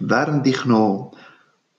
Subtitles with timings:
[0.00, 1.16] Während ich noch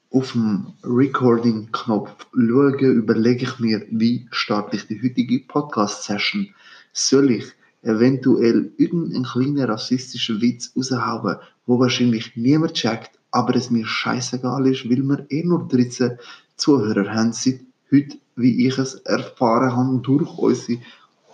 [0.09, 6.49] auf dem Recording-Knopf schaue, überlege ich mir, wie starte ich die heutige Podcast-Session.
[6.93, 7.45] Soll ich
[7.83, 14.89] eventuell irgendeinen kleinen rassistischen Witz raushauen, wo wahrscheinlich niemand checkt, aber es mir scheißegal ist,
[14.89, 16.17] weil wir eh nur 13
[16.55, 17.59] Zuhörer haben seit
[17.91, 20.79] heute, wie ich es erfahren habe durch unsere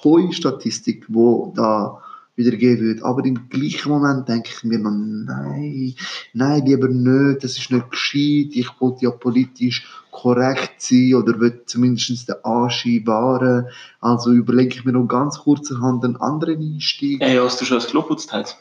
[0.04, 2.03] hohe Statistik, wo da
[2.36, 3.04] wiedergeben wird.
[3.04, 5.96] Aber im gleichen Moment denke ich mir noch, nein,
[6.34, 11.62] nein, lieber nicht, das ist nicht gescheit, ich wollte ja politisch korrekt sein oder will
[11.66, 13.68] zumindest den Anschein wahren.
[14.00, 17.22] Also überlege ich mir noch ganz kurzerhand einen anderen Einstieg.
[17.22, 18.54] Hey, hast du schon das Klo putzt heute?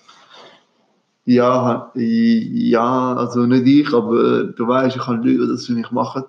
[1.24, 5.90] Ja, ja, also nicht ich, aber du weißt, ich habe Leute, die das für mich
[5.92, 6.24] machen.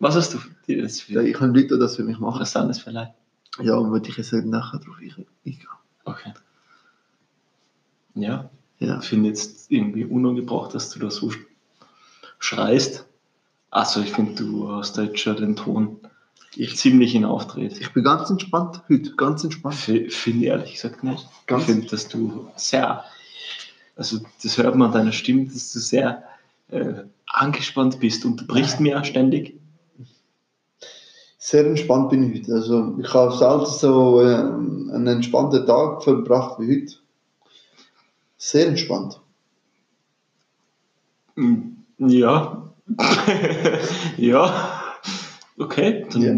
[0.00, 2.40] Was hast du dir das Ja, für ich habe Leute, die das für mich machen.
[2.40, 3.12] Was sind das vielleicht?
[3.60, 5.26] Ja, und würde ich jetzt nachher drauf eingehen.
[6.04, 6.32] Okay.
[8.14, 8.98] Ja, Ja.
[9.00, 11.38] ich finde jetzt irgendwie unangebracht, dass du da so sch-
[12.38, 13.06] schreist.
[13.70, 15.98] Also ich finde, du hast da jetzt schon den Ton
[16.54, 17.78] Ich- ziemlich hinaufdreht.
[17.80, 19.76] Ich bin ganz entspannt heute, ganz entspannt.
[19.76, 21.26] Finde ich ehrlich gesagt nicht.
[21.46, 23.04] Ganz- Ich finde, dass du sehr,
[23.96, 26.24] also das hört man an deiner Stimme, dass du sehr
[26.68, 29.58] äh, angespannt bist und du brichst mir auch ständig.
[31.38, 32.54] Sehr entspannt bin ich heute.
[32.54, 36.94] Also ich habe selten so ähm, einen entspannten Tag verbracht wie heute.
[38.44, 39.20] Sehr entspannt.
[41.36, 42.72] Mm, Ja.
[44.16, 44.82] ja.
[45.56, 46.34] Okay, dann Ja.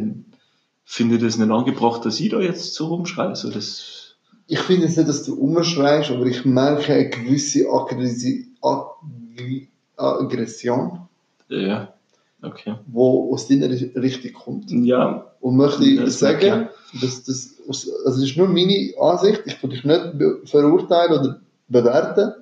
[0.85, 3.29] finde ich das nicht angebracht, dass ich da jetzt so rumschreie.
[3.29, 4.17] Also das,
[4.49, 11.09] Ich finde jetzt nicht, dass du umschreist, aber ich merke eine gewisse Aggressi Aggri Aggression,
[11.49, 11.95] ja,
[12.43, 12.75] okay.
[12.87, 14.71] die aus deiner Richtung kommt.
[14.71, 16.69] Ja, Und möchte das sagen,
[17.01, 21.41] dass das, also das ist nur meine Ansicht, ich will dich nicht verurteilen oder
[21.75, 22.33] bewerten.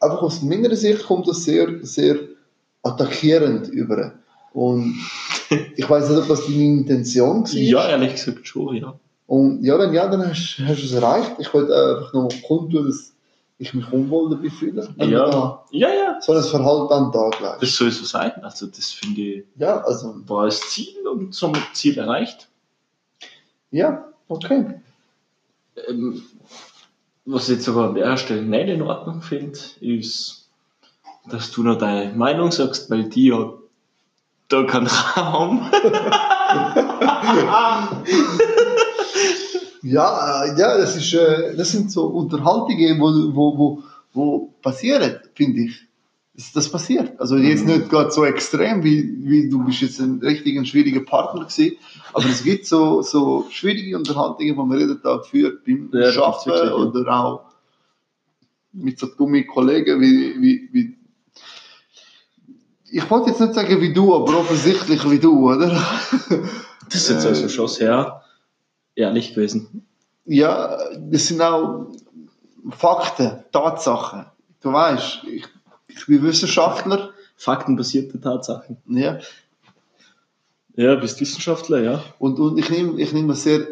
[0.00, 2.16] Einfach aus meiner Sicht kommt das sehr, sehr
[2.82, 4.12] attackierend über.
[4.52, 4.94] Und
[5.76, 7.52] ich weiß nicht, ob das deine Intention war.
[7.54, 8.94] ja, ehrlich gesagt schon, ja.
[9.26, 11.32] Und ja, wenn ja, dann hast, hast du es erreicht.
[11.38, 13.12] Ich wollte einfach noch kundtun, dass
[13.58, 14.86] ich mich unwohl dabei fühle.
[14.96, 16.18] Wenn man da Ja, ja, ja.
[16.20, 17.62] so ein Verhalten an den Tag legt.
[17.62, 18.32] Das soll so sein.
[18.42, 22.48] Also das finde ich, Ja, also, war das Ziel und somit Ziel erreicht.
[23.70, 24.74] ja, okay.
[25.88, 26.22] Ähm,
[27.24, 30.48] was ich jetzt aber an der Stelle nicht in Ordnung finde, ist,
[31.30, 33.54] dass du noch deine Meinung sagst, weil die hat
[34.48, 35.70] da keinen Raum.
[39.84, 43.82] Ja, äh, ja, das ist, äh, das sind so Unterhaltungen, wo, wo, wo,
[44.14, 45.86] wo passieren, finde ich.
[46.36, 47.18] Das, das passiert.
[47.20, 51.00] Also jetzt nicht gerade so extrem, wie, wie du bist jetzt ein richtig ein schwieriger
[51.00, 51.76] Partner gewesen,
[52.12, 56.72] aber es gibt so, so schwierige Unterhaltungen, die man jeden Tag führt, beim Ja, Arbeiten
[56.72, 57.44] oder auch
[58.72, 60.96] mit so dummen Kollegen wie, wie, wie
[62.90, 65.70] ich wollte jetzt nicht sagen wie du, aber offensichtlich wie du, oder?
[66.86, 68.22] Das ist jetzt also schon sehr
[68.94, 69.86] ehrlich gewesen.
[70.26, 71.86] Ja, das sind auch
[72.70, 74.26] Fakten, Tatsachen.
[74.60, 75.44] Du weißt, ich,
[75.96, 77.10] ich bin Wissenschaftler.
[77.36, 78.76] Faktenbasierte Tatsachen.
[78.86, 79.18] Ja,
[80.76, 82.04] Ja, bist Wissenschaftler, ja.
[82.18, 83.66] und, und ich nehme ich nehme das sehr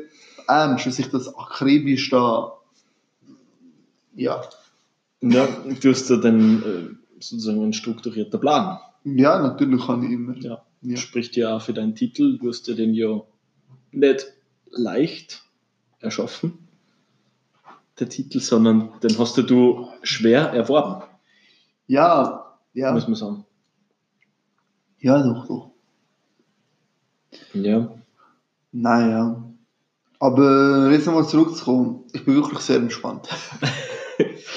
[0.48, 2.58] ernst, dass ich das akribisch da.
[4.14, 4.42] Ja,
[5.20, 5.48] Ja,
[5.80, 8.78] du hast ja dann äh, sozusagen einen strukturierten Plan.
[9.04, 10.36] ja natürlich kann ich immer.
[10.38, 10.62] Ja.
[10.82, 10.96] Ja.
[10.96, 12.38] Spricht ja auch für deinen Titel.
[12.38, 13.22] Du hast ja den ja
[13.92, 14.32] nicht
[14.70, 15.42] leicht
[16.00, 16.58] erschaffen,
[18.00, 21.04] der Titel, sondern den hast du schwer erworben,
[21.86, 23.44] Ja, ja, muss man sagen.
[25.00, 25.70] ja, doch, doch.
[27.54, 27.88] Ja.
[28.72, 29.42] Naja.
[30.18, 32.04] Aber jetzt nochmal zurückzukommen.
[32.12, 33.28] Ich bin wirklich sehr entspannt.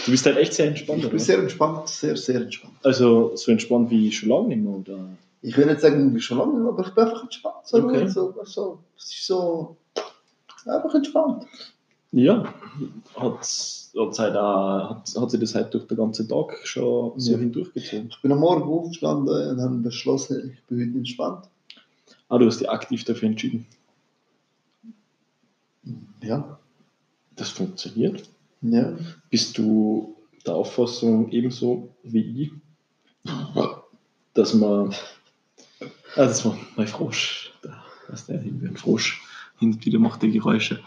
[0.06, 1.24] Du bist halt echt sehr entspannt, Ich bin oder?
[1.26, 2.76] sehr entspannt, sehr, sehr entspannt.
[2.84, 5.00] Also so entspannt wie schon lange nicht mehr, oder?
[5.42, 7.56] Ich will nicht sagen, ich bin schon lange, aber ich bin einfach entspannt.
[7.64, 8.08] So, Okay.
[8.08, 9.78] so, so, es ist so
[10.68, 11.46] einfach entspannt.
[12.16, 12.46] Ja.
[13.18, 13.40] Hat,
[13.98, 17.38] hat, halt auch, hat, hat sich das halt durch den ganzen Tag schon so Ja.
[17.38, 18.08] hindurchgezogen.
[18.10, 21.50] Ich bin am Morgen aufgestanden und habe beschlossen, ich bin heute entspannt.
[22.30, 23.66] Ah, du hast dich aktiv dafür entschieden.
[26.24, 26.58] Ja.
[27.36, 28.24] Das funktioniert.
[28.62, 28.94] Ja.
[29.30, 30.16] Bist du
[30.46, 32.52] der Auffassung ebenso wie ich,
[34.34, 34.96] dass man.
[36.16, 37.52] Ah, war mein Frosch.
[37.62, 37.84] Da
[38.14, 39.22] ist der irgendwie ein Frosch.
[39.60, 40.80] Hin und wieder macht er Geräusche.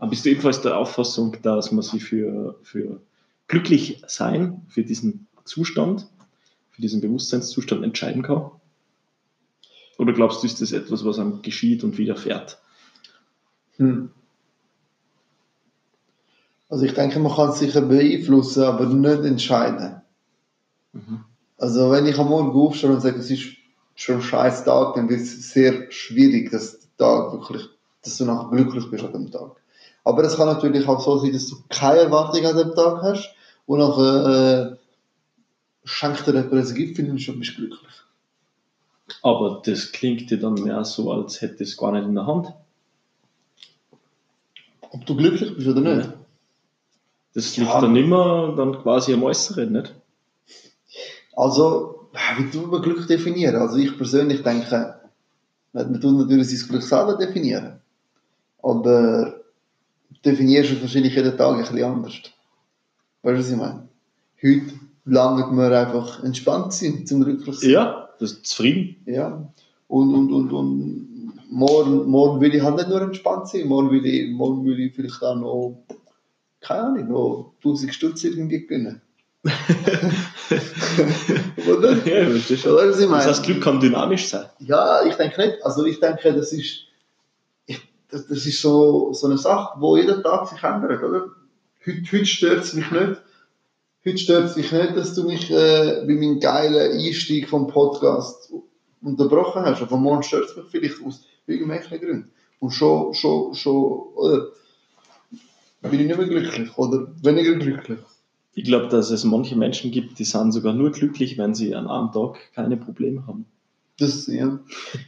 [0.00, 3.00] Bist du ebenfalls der Auffassung, dass man sich für, für
[3.48, 6.06] glücklich sein, für diesen Zustand,
[6.70, 8.50] für diesen Bewusstseinszustand entscheiden kann?
[9.98, 12.58] Oder glaubst du, ist das etwas, was einem geschieht und widerfährt?
[13.76, 14.10] Hm.
[16.68, 20.02] Also ich denke, man kann es sicher beeinflussen, aber nicht entscheiden.
[20.92, 21.24] Mhm.
[21.56, 23.44] Also wenn ich am Morgen aufstehe und sage, es ist
[23.94, 27.68] schon ein scheiß Tag, dann wird es sehr schwierig, dass, der Tag wirklich,
[28.02, 29.52] dass du nachher glücklich bist an dem Tag.
[30.04, 33.34] Aber es kann natürlich auch so sein, dass du keine Erwartung an dem Tag hast
[33.66, 34.76] und nachher äh,
[35.84, 37.92] schenkt dir jemand ein Gipfel und schon bist du glücklich.
[39.22, 42.52] Aber das klingt dir dann mehr so, als hätte es gar nicht in der Hand.
[44.90, 46.10] Ob du glücklich bist oder nicht.
[47.34, 47.80] Das liegt Ja.
[47.80, 49.94] dann immer dann quasi am Äußeren, nicht?
[51.36, 53.56] Also, wie tut man Glück definieren?
[53.56, 55.00] Also ich persönlich denke,
[55.72, 57.80] man tut natürlich sein Glück selber definieren.
[58.62, 59.34] Aber
[60.24, 62.14] definierst du wahrscheinlich jeden Tag ein bisschen anders.
[63.22, 63.88] Weißt du, was ich meine?
[64.42, 64.74] Heute
[65.04, 67.70] langt mir einfach entspannt sein, zum glücklich sein.
[67.70, 68.96] Ja, das ist zufrieden.
[69.06, 69.48] Ja.
[69.88, 74.04] Und, und, und, und morgen, morgen will ich halt nicht nur entspannt sein, morgen will
[74.04, 75.84] ich, morgen will ich vielleicht auch noch,
[76.60, 79.00] keine Ahnung, noch 1000 Stutz irgendwie gewinnen.
[81.68, 82.06] Oder?
[82.06, 83.24] Ja, das ist Oder was ich Das meine?
[83.24, 84.46] heißt, Glück kann dynamisch sein.
[84.60, 85.64] Ja, ich denke nicht.
[85.64, 86.86] Also ich denke, das ist,
[88.14, 91.32] das, das ist so, so eine Sache, wo jeden Tag sich ändert, oder?
[91.84, 93.20] Heute, heute stört es mich nicht.
[94.06, 98.52] Heute stört es mich nicht, dass du mich äh, bei meinem geilen Einstieg vom Podcast
[99.02, 99.82] unterbrochen hast.
[99.82, 102.30] Aber morgen stört es mich vielleicht aus irgendwelchen Gründen.
[102.60, 103.82] Und schon, schon, schon,
[104.14, 104.46] oder?
[105.82, 107.98] Bin ich nicht mehr glücklich oder weniger glücklich.
[108.54, 111.88] Ich glaube, dass es manche Menschen gibt, die sind sogar nur glücklich, wenn sie an
[111.88, 113.44] einem Tag keine Probleme haben.
[113.98, 114.60] Das, ja.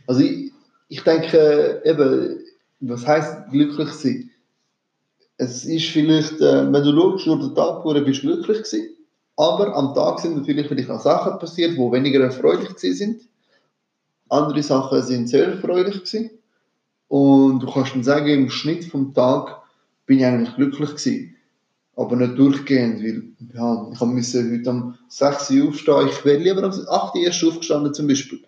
[0.06, 0.52] Also ich,
[0.88, 2.40] ich denke, eben,
[2.80, 4.30] was heißt glücklich sein?
[5.38, 8.96] Es ist vielleicht, äh, wenn du schaust, durch den Tag durch, bist du glücklich gewesen.
[9.36, 13.22] Aber am Tag sind natürlich vielleicht auch Sachen passiert, die weniger erfreulich sind.
[14.28, 16.30] Andere Sachen sind sehr erfreulich gewesen.
[17.08, 19.62] Und du kannst dann sagen, im Schnitt vom Tag
[20.06, 21.36] bin ich eigentlich glücklich gewesen.
[21.94, 23.22] Aber nicht durchgehend, weil
[23.54, 26.08] ja, ich musste heute um 6 Uhr aufstehen.
[26.08, 28.40] Ich wäre lieber um 8 Uhr erst aufgestanden zum Beispiel.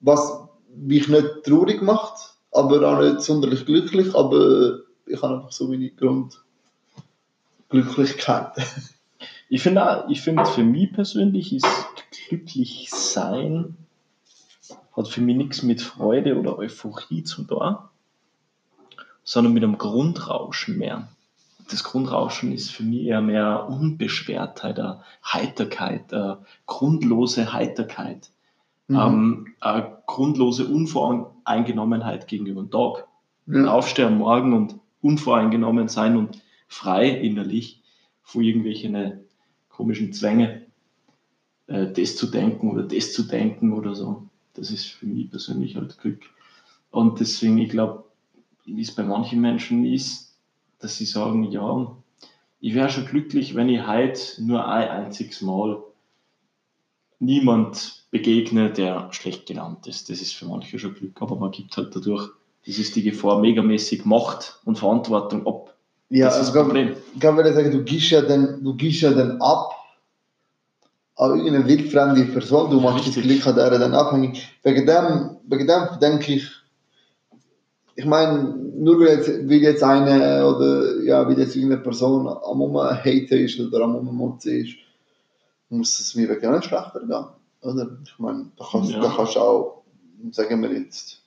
[0.00, 0.40] Was
[0.74, 5.90] mich nicht traurig macht, aber auch nicht sonderlich glücklich, aber ich habe einfach so meine
[5.90, 8.52] Grundglücklichkeit.
[9.48, 11.68] Ich finde ich finde für mich persönlich ist
[12.28, 13.76] glücklich sein
[14.96, 17.76] hat für mich nichts mit Freude oder Euphorie zu tun,
[19.24, 21.08] sondern mit einem Grundrauschen mehr.
[21.70, 24.80] Das Grundrauschen ist für mich eher mehr Unbeschwertheit,
[25.24, 26.12] Heiterkeit,
[26.66, 28.30] grundlose Heiterkeit,
[28.88, 28.96] Mhm.
[28.96, 33.06] ähm, eine grundlose Unvoreingenommenheit gegenüber dem Tag.
[33.46, 33.66] ja.
[33.66, 37.82] Aufstehen am Morgen und unvoreingenommen sein und frei innerlich
[38.22, 39.24] von irgendwelchen
[39.68, 40.66] komischen Zwänge,
[41.66, 44.28] äh, das zu denken oder das zu denken oder so.
[44.54, 46.22] Das ist für mich persönlich halt Glück.
[46.90, 48.04] Und deswegen, ich glaube,
[48.64, 50.38] wie es bei manchen Menschen ist,
[50.78, 51.96] dass sie sagen, ja,
[52.60, 55.82] ich wäre schon glücklich, wenn ich heute nur ein einziges Mal
[57.18, 60.10] niemand begegne, der schlecht genannt ist.
[60.10, 62.28] Das ist für manche schon Glück, aber man gibt halt dadurch,
[62.66, 65.74] das ist die Gefahr, megamäßig Macht und Verantwortung ab.
[66.08, 67.20] Ja, das ist also das ich Problem.
[67.20, 69.72] kann würde sagen, du gibst ja dann, du gibst ja dann ab
[71.16, 73.42] an irgendeine wildfremde Person, du machst das Richtig.
[73.42, 74.48] Glück an der dann abhängig.
[74.62, 76.50] Wegen dem, wegen dem denke ich,
[77.98, 82.58] ich meine, nur weil jetzt, weil jetzt eine oder ja, weil jetzt irgendeine Person am
[82.58, 84.74] Moment haten ist oder am Moment ist,
[85.68, 87.24] muss es mir wegen dem nicht schlechter gehen.
[87.62, 87.98] Oder?
[88.04, 89.00] Ich meine, da kannst, Ja.
[89.00, 89.82] da kannst du auch,
[90.30, 91.22] sagen wir jetzt,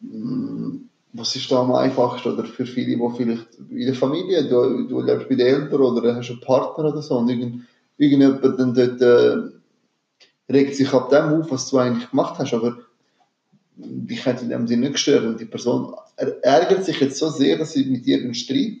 [0.00, 0.76] mm,
[1.12, 5.00] was ist da am einfachsten oder für viele, die vielleicht in der Familie, du, du
[5.00, 7.64] lebst bei den Eltern oder hast einen Partner oder so und irgend,
[7.98, 12.78] irgendjemand dann dort äh, regt sich ab dem auf, was du eigentlich gemacht hast, aber
[13.76, 17.28] dich hat in dem Sinne nicht gestört und die Person er- ärgert sich jetzt so
[17.28, 18.78] sehr, dass sie mit dir einen Streit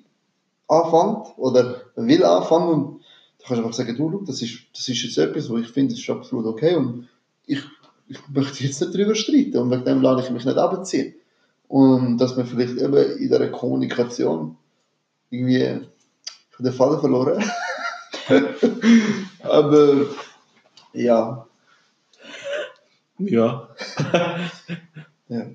[0.68, 2.99] anfängt oder will anfangen und
[3.50, 6.10] kannst einfach sagen, du, das ist, das ist jetzt etwas, wo ich finde, das ist
[6.10, 7.08] absolut okay und
[7.46, 7.60] ich,
[8.08, 11.14] ich möchte jetzt nicht darüber streiten und wegen dem lasse ich mich nicht abziehen.
[11.68, 14.56] Und dass man vielleicht eben in dieser Kommunikation
[15.30, 15.86] irgendwie
[16.58, 17.44] den Faden verloren
[19.42, 20.06] Aber
[20.92, 21.46] ja,
[23.20, 23.68] Ja.
[25.28, 25.46] ja.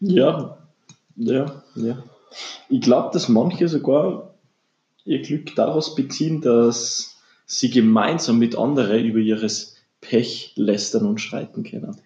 [0.00, 0.58] Ja,
[1.16, 2.02] ja, ja.
[2.68, 4.34] Ich glaube, dass manche sogar
[5.06, 11.62] ihr Glück daraus beziehen, dass sie gemeinsam mit anderen über ihres Pech lästern und streiten
[11.64, 11.96] können.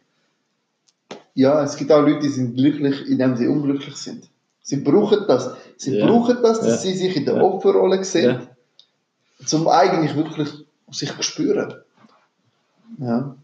[1.34, 4.28] ja, es gibt auch Leute, die sind glücklich, indem sie unglücklich sind.
[4.62, 5.50] Sie brauchen das.
[5.76, 6.06] Sie Ja.
[6.06, 6.76] brauchen das, dass Ja.
[6.76, 7.42] sie sich in der Ja.
[7.42, 8.40] Opferrolle sehen,
[9.46, 10.48] zum eigentlich wirklich
[10.90, 11.74] sich spüren.
[12.98, 13.36] Ja.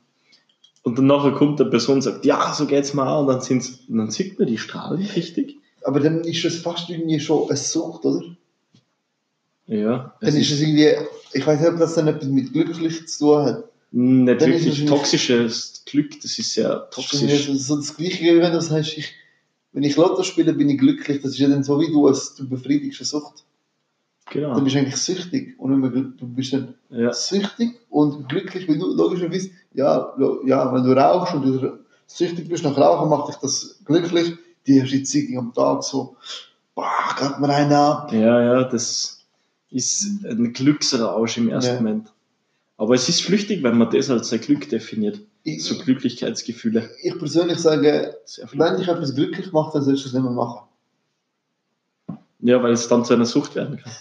[0.82, 3.40] Und dann nachher kommt eine Person und sagt, ja, so geht's mir auch, und dann,
[3.40, 5.56] sind's, und dann sieht man die Strahlen richtig.
[5.84, 8.22] Aber dann ist es fast irgendwie schon eine Sucht, oder?
[9.66, 10.14] Ja.
[10.20, 10.92] Dann ist es irgendwie,
[11.32, 13.64] ich weiß nicht, ob das dann etwas mit glücklich zu tun hat.
[13.92, 17.48] nicht dann ist wirklich es- toxisches Glück, das ist sehr Das ist toxisch.
[17.58, 19.12] so das Gleiche, wie wenn du sagst, ich,
[19.72, 21.20] wenn ich Lotto spiele, bin ich glücklich.
[21.22, 23.44] Das ist ja dann so wie du, als du befriedigst eine Sucht.
[24.32, 24.60] Dann Genau.
[24.60, 25.54] bist du eigentlich süchtig.
[25.58, 27.12] Und glück- du bist dann Ja.
[27.12, 30.12] süchtig und glücklich, weil du logischerweise, ja,
[30.44, 34.34] ja, wenn du rauchst und du süchtig bist nach Rauchen, macht dich das glücklich.
[34.66, 36.16] Die erste Ziege am Tag so,
[36.74, 38.12] boah, geht mir einen ab.
[38.12, 39.24] ja, ja, das
[39.70, 41.80] ist ein Glücksrausch im ersten Ja.
[41.80, 42.12] Moment.
[42.78, 45.20] Aber es ist flüchtig, wenn man das als ein Glück definiert.
[45.44, 46.90] Ich, So Glücklichkeitsgefühle.
[47.02, 48.16] ich persönlich sage,
[48.52, 50.66] wenn dich etwas glücklich macht, dann sollst du es nicht mehr machen.
[52.40, 53.92] Ja, weil es dann zu einer Sucht werden kann.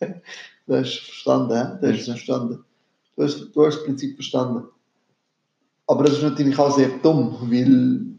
[0.66, 1.78] Du hast verstanden, hä?
[1.80, 2.14] Du hast es Ja.
[2.14, 2.64] verstanden.
[3.16, 4.66] Du hast, du hast das Prinzip verstanden.
[5.86, 8.16] Aber das ist natürlich auch sehr dumm, weil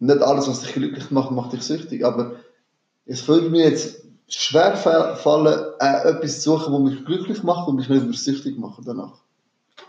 [0.00, 2.04] nicht alles, was dich glücklich macht, macht dich süchtig.
[2.04, 2.34] Aber
[3.06, 7.68] es würde mir jetzt schwer fa- fallen, äh, etwas zu suchen, das mich glücklich macht
[7.68, 9.14] und mich nicht mehr süchtig macht danach.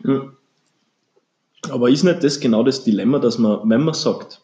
[0.04, 0.32] Ja.
[1.70, 4.42] Aber ist nicht das genau das Dilemma, dass man, wenn man sagt,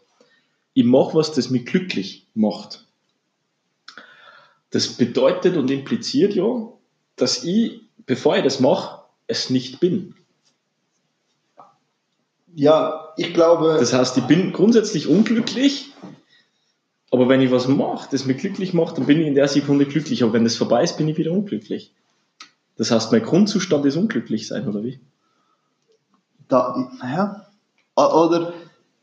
[0.74, 2.86] ich mache was, das mich glücklich macht,
[4.72, 6.68] das bedeutet und impliziert ja,
[7.16, 10.16] dass ich, bevor ich das mache, es nicht bin.
[12.54, 15.94] Ja, ich glaube, Das heißt, ich bin grundsätzlich unglücklich,
[17.16, 19.86] aber wenn ich was mache, das mich glücklich macht, dann bin ich in der Sekunde
[19.86, 20.24] glücklich.
[20.24, 21.92] Aber wenn das vorbei ist, bin ich wieder unglücklich.
[22.78, 25.00] Das heißt, mein Grundzustand ist unglücklich sein, oder wie?
[26.48, 27.46] da, ja.
[27.96, 28.54] Oder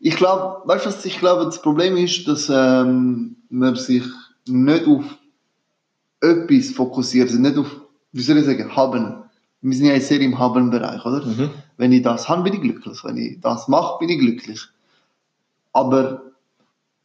[0.01, 4.05] ich glaube, weißt du was, ich glaube, das Problem ist, dass ähm, man sich
[4.47, 5.05] nicht auf
[6.21, 7.81] etwas fokussiert, also nicht auf,
[8.13, 9.17] wie soll ich sagen, haben.
[9.61, 11.25] Wir sind ja sehr im Haben-Bereich, oder?
[11.25, 11.51] Mhm.
[11.77, 12.99] Wenn ich das habe, bin ich glücklich.
[13.05, 14.61] Wenn ich das mache, bin ich glücklich.
[15.73, 16.32] Aber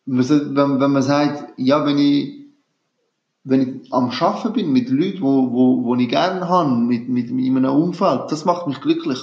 [0.08, 2.46] wenn, wenn man sagt, ja, wenn ich,
[3.44, 7.30] wenn ich am Arbeiten bin mit Leuten, wo, wo, wo ich gerne habe, mit, mit
[7.30, 9.20] in einem Umfeld, das macht mich glücklich.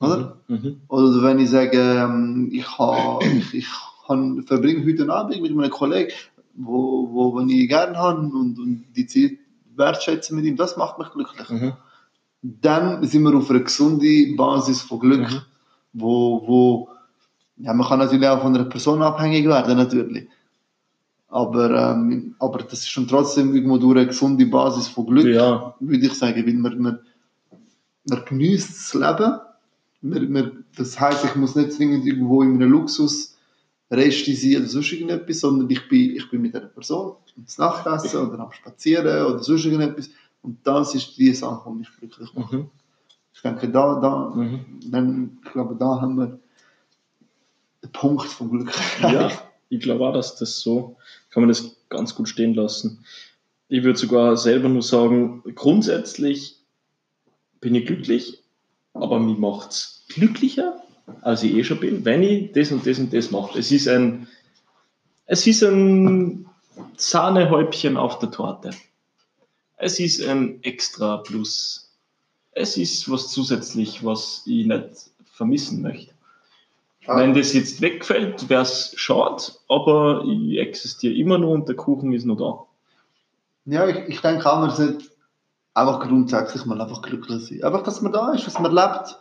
[0.00, 0.38] Oder?
[0.48, 0.80] Mhm.
[0.88, 3.66] Oder wenn ich sage, ähm, ich, ha, ich, ich
[4.08, 6.12] han, verbringe heute Abend mit einem Kollegen,
[6.54, 9.38] wo, wo, wo ich gerne habe und, und die Zeit
[9.76, 11.48] wertschätzen mit ihm, das macht mich glücklich.
[11.48, 11.72] Mhm.
[12.42, 15.42] Dann sind wir auf einer gesunden Basis von Glück, Mhm.
[15.92, 16.88] wo, wo
[17.62, 20.28] ja, man kann natürlich auch von einer Person abhängig werden, natürlich.
[21.28, 25.74] Aber, ähm, aber das ist schon trotzdem irgendwo durch eine gesunde Basis von Glück Ja,
[25.80, 26.98] würde ich sagen, weil man, man,
[28.08, 29.40] man genießt das Leben.
[30.02, 33.38] Man, man, das heisst, ich muss nicht zwingend irgendwo in einem Luxus
[33.90, 38.28] Resti sein oder sonst irgendetwas, sondern ich bin, ich bin mit einer Person am Nachtessen
[38.28, 40.10] oder am Spazieren oder sonst irgendetwas.
[40.42, 42.52] Und das ist die Sache, die mich glücklich macht.
[42.52, 42.66] Mhm.
[43.32, 44.60] Ich denke, da, da, Mhm.
[44.90, 46.38] dann, ich glaube, da haben wir
[47.82, 48.72] den Punkt vom Glück.
[49.00, 49.30] Ja,
[49.68, 50.96] ich glaube auch, dass das so,
[51.30, 53.04] kann man das ganz gut stehen lassen.
[53.68, 56.56] Ich würde sogar selber nur sagen, grundsätzlich
[57.60, 58.42] bin ich glücklich,
[58.92, 60.82] aber mich macht es glücklicher,
[61.22, 63.58] als ich eh schon bin, wenn ich das und das und das mache.
[63.58, 64.28] Es ist ein,
[65.26, 66.46] es ist ein
[66.96, 68.70] Sahnehäubchen auf der Torte.
[69.76, 71.90] Es ist ein Extra Plus.
[72.52, 76.14] Es ist was zusätzlich, was ich nicht vermissen möchte.
[77.06, 82.12] Wenn das jetzt wegfällt, wäre es schade, aber ich existiere immer noch und der Kuchen
[82.12, 82.64] ist noch da.
[83.72, 85.04] Ja, ich, ich denke auch, man sollte
[85.74, 87.62] einfach grundsätzlich mal einfach glücklich sein.
[87.64, 89.18] Einfach, dass man da ist, dass man lebt,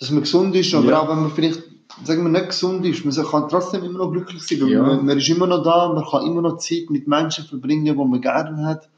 [0.00, 0.74] dass man gesund ist.
[0.74, 1.00] Oder Ja.
[1.00, 1.62] auch wenn man vielleicht,
[2.04, 4.60] sagen wir, nicht gesund ist, man kann trotzdem immer noch glücklich sein.
[4.62, 4.82] Weil Ja.
[4.82, 7.92] man, man ist immer noch da, man kann immer noch Zeit mit Menschen verbringen, die
[7.92, 8.88] man gerne hat.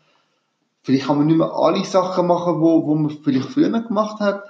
[0.83, 4.45] Vielleicht kann man nicht mehr alle Sachen machen, wo, wo man vielleicht früher gemacht hat,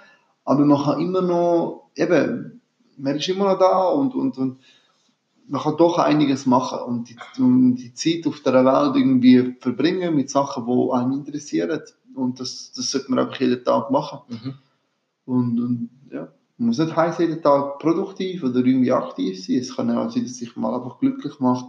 [0.45, 2.60] aber man kann immer noch, eben,
[3.01, 4.61] man ist immer noch da und, und, und
[5.49, 10.15] man kann doch einiges machen und die, und die Zeit auf der Welt irgendwie verbringen
[10.15, 11.81] mit Sachen, die einen interessieren.
[12.15, 14.21] Und das, das sollte man einfach jeden Tag machen.
[15.25, 19.57] Und, und ja, man muss nicht heißen, jeden Tag produktiv oder irgendwie aktiv sein.
[19.57, 21.67] Es kann auch sein, dass sich mal einfach glücklich macht,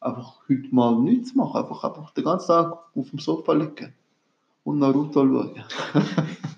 [0.00, 1.62] einfach heute mal nichts machen.
[1.62, 3.94] Einfach, einfach den ganzen Tag auf dem Sofa liegen
[4.64, 5.64] und Naruto schauen.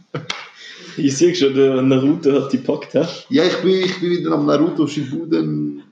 [0.96, 3.04] Ich sehe schon, der Naruto hat die packt, hä?
[3.28, 5.82] Ja, ich bin, ich bin wieder am Naruto Shippuden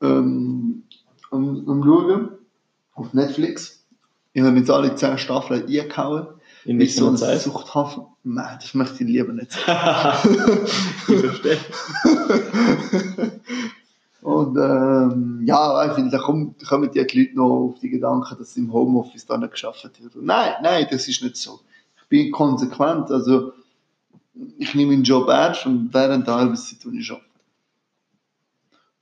[0.00, 0.82] ähm,
[1.30, 2.28] am, am schauen
[2.94, 3.84] auf Netflix.
[4.32, 6.26] Ich habe jetzt alle 10 Staffeln eingehauen.
[6.64, 7.16] In Ist so ein?
[7.16, 8.04] Suchthafen.
[8.22, 9.50] Nein, das möchte ich lieber nicht.
[11.08, 11.58] ich verstehe.
[14.22, 18.56] Und ähm, ja, ich finde, da kommen, kommen die Leute noch auf die Gedanken, dass
[18.56, 20.14] im Homeoffice da nicht geschafft wird.
[20.16, 21.60] Nein, nein, das ist nicht so.
[21.96, 23.10] Ich bin konsequent.
[23.10, 23.52] Also,
[24.58, 27.26] ich nehme meinen Job ernst und während der tue ich arbeiten.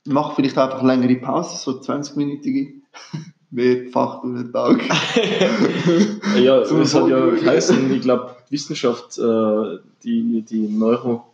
[0.03, 2.81] Ich mache vielleicht einfach längere Pausen, so 20-minütige.
[3.51, 4.81] mehrfach durch den Tag.
[6.41, 11.25] ja, es hat ja geheißen, ich glaube, Wissenschaft, äh, die, die, Neuro,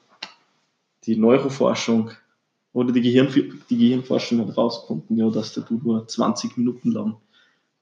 [1.05, 2.11] die Neuroforschung
[2.73, 3.29] oder die, Gehirn,
[3.69, 7.15] die Gehirnforschung hat rausgefunden, ja, dass du nur 20 Minuten lang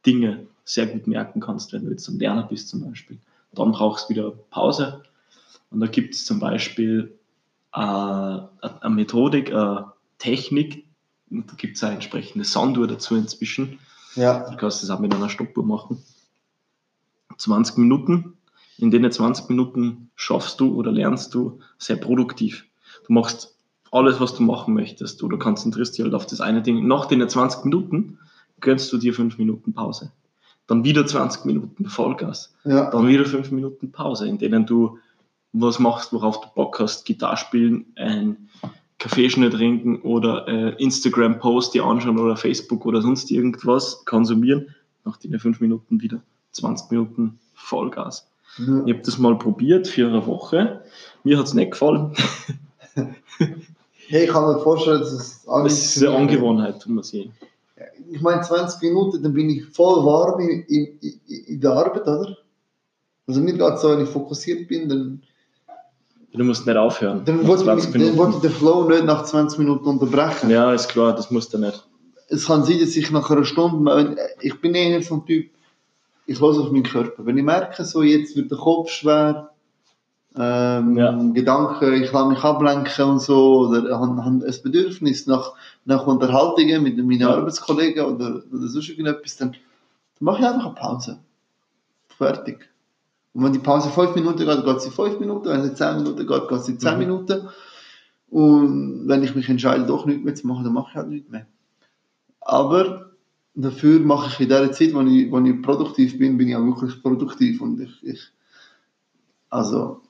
[0.05, 3.17] Dinge sehr gut merken kannst, wenn du jetzt am Lernen bist zum Beispiel.
[3.53, 5.01] Dann brauchst du wieder Pause.
[5.71, 7.17] Und da gibt es zum Beispiel
[7.73, 8.49] äh, eine
[8.89, 10.85] Methodik, eine Technik,
[11.29, 13.79] und da gibt es eine entsprechende Sanduhr dazu inzwischen.
[14.15, 14.49] Ja.
[14.49, 16.03] Du kannst das auch mit einer Stoppuhr machen.
[17.37, 18.37] 20 Minuten.
[18.77, 22.65] In denen 20 Minuten schaffst du oder lernst du sehr produktiv.
[23.07, 23.55] Du machst
[23.91, 25.23] alles, was du machen möchtest.
[25.23, 26.87] Oder konzentrierst dich halt auf das eine Ding.
[26.87, 28.19] Nach den 20 Minuten
[28.59, 30.11] gönnst du dir 5 Minuten Pause.
[30.67, 32.53] Dann wieder 20 Minuten Vollgas.
[32.63, 32.89] Ja.
[32.89, 34.99] Dann wieder 5 Minuten Pause, in denen du
[35.61, 37.05] was machst, worauf du Bock hast.
[37.05, 38.49] Gitarre spielen, ein
[38.99, 44.75] Kaffeeschnitt trinken oder äh, Instagram-Post dir anschauen oder Facebook oder sonst irgendwas konsumieren.
[45.03, 46.21] Nach den 5 Minuten wieder
[46.51, 48.27] 20 Minuten Vollgas.
[48.57, 48.83] Ja.
[48.85, 50.81] Ich habe das mal probiert für eine Woche.
[51.23, 52.13] Mir hat es nicht gefallen.
[54.07, 57.29] Hey, ich kann mir vorstellen, dass es Das ist eine Angewohnheit, muss ich.
[58.11, 62.37] Ich meine, 20 Minuten, dann bin ich voll warm in, in, in, der Arbeit, oder?
[63.27, 65.23] Also mir geht so, wenn ich fokussiert bin, dann,
[66.37, 67.23] Du musst nicht aufhören.
[67.25, 68.17] dann wollte 20 ich, dann Minuten.
[68.17, 70.49] wollte ich den Flow nicht nach 20 Minuten unterbrechen.
[70.49, 71.85] Ja, ist klar, das musst du nicht.
[72.27, 75.51] Es kann sein, dass ich nach einer Stunde, ich bin eher so ein Typ,
[76.25, 77.25] ich höre auf meinen Körper.
[77.25, 79.51] Wenn ich merke, so jetzt wird der Kopf schwer,
[80.37, 81.11] ähm, Ja.
[81.33, 85.53] Gedanken, ich lasse mich ablenken und so, oder habe, habe ein Bedürfnis nach,
[85.85, 87.35] nach Unterhaltungen mit meinen Ja.
[87.35, 89.59] Arbeitskollegen oder, oder sonst irgendetwas, dann, dann
[90.19, 91.19] mache ich einfach eine Pause.
[92.17, 92.67] Fertig.
[93.35, 96.25] Und wenn die Pause 5 Minuten geht, geht sie 5 Minuten, wenn sie 10 Minuten
[96.25, 96.99] geht, geht sie 10 Mhm.
[96.99, 97.49] Minuten.
[98.29, 101.29] Und wenn ich mich entscheide, doch nichts mehr zu machen, dann mache ich halt nichts
[101.29, 101.45] mehr.
[102.39, 103.11] Aber
[103.53, 106.65] dafür mache ich in der Zeit, wo ich, wo ich produktiv bin, bin ich auch
[106.65, 107.59] wirklich produktiv.
[107.59, 108.21] Und ich, ich
[109.49, 110.01] also,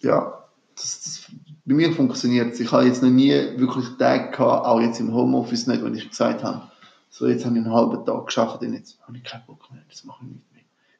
[0.00, 0.44] ja,
[0.76, 1.26] das, das,
[1.64, 2.60] bei mir funktioniert es.
[2.60, 6.08] Ich habe jetzt noch nie wirklich Tage gehabt, auch jetzt im Homeoffice nicht, wenn ich
[6.08, 6.62] gesagt habe,
[7.10, 9.82] so jetzt habe ich einen halben Tag geschafft und jetzt habe ich keinen Bock mehr,
[9.90, 10.55] das mache ich nicht mehr.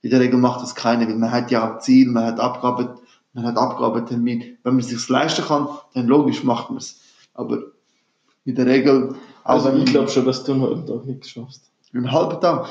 [0.07, 2.91] In der Regel macht das keiner, weil man hat ja auch Ziel, man hat Abgaben,
[3.33, 4.57] man hat Abgabentermin.
[4.63, 7.01] Wenn man es sich leisten kann, dann logisch macht man es.
[7.35, 7.59] Aber
[8.45, 11.73] in der Regel, Also ich glaube schon, dass du einen halben Tag nichts schaffst.
[11.93, 12.69] einen halben Tag,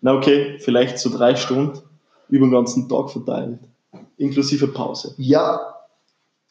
[0.00, 1.76] Na okay, vielleicht so drei Stunden
[2.28, 3.58] über den ganzen Tag verteilt.
[4.16, 5.14] Inklusive Pause.
[5.18, 5.60] ja,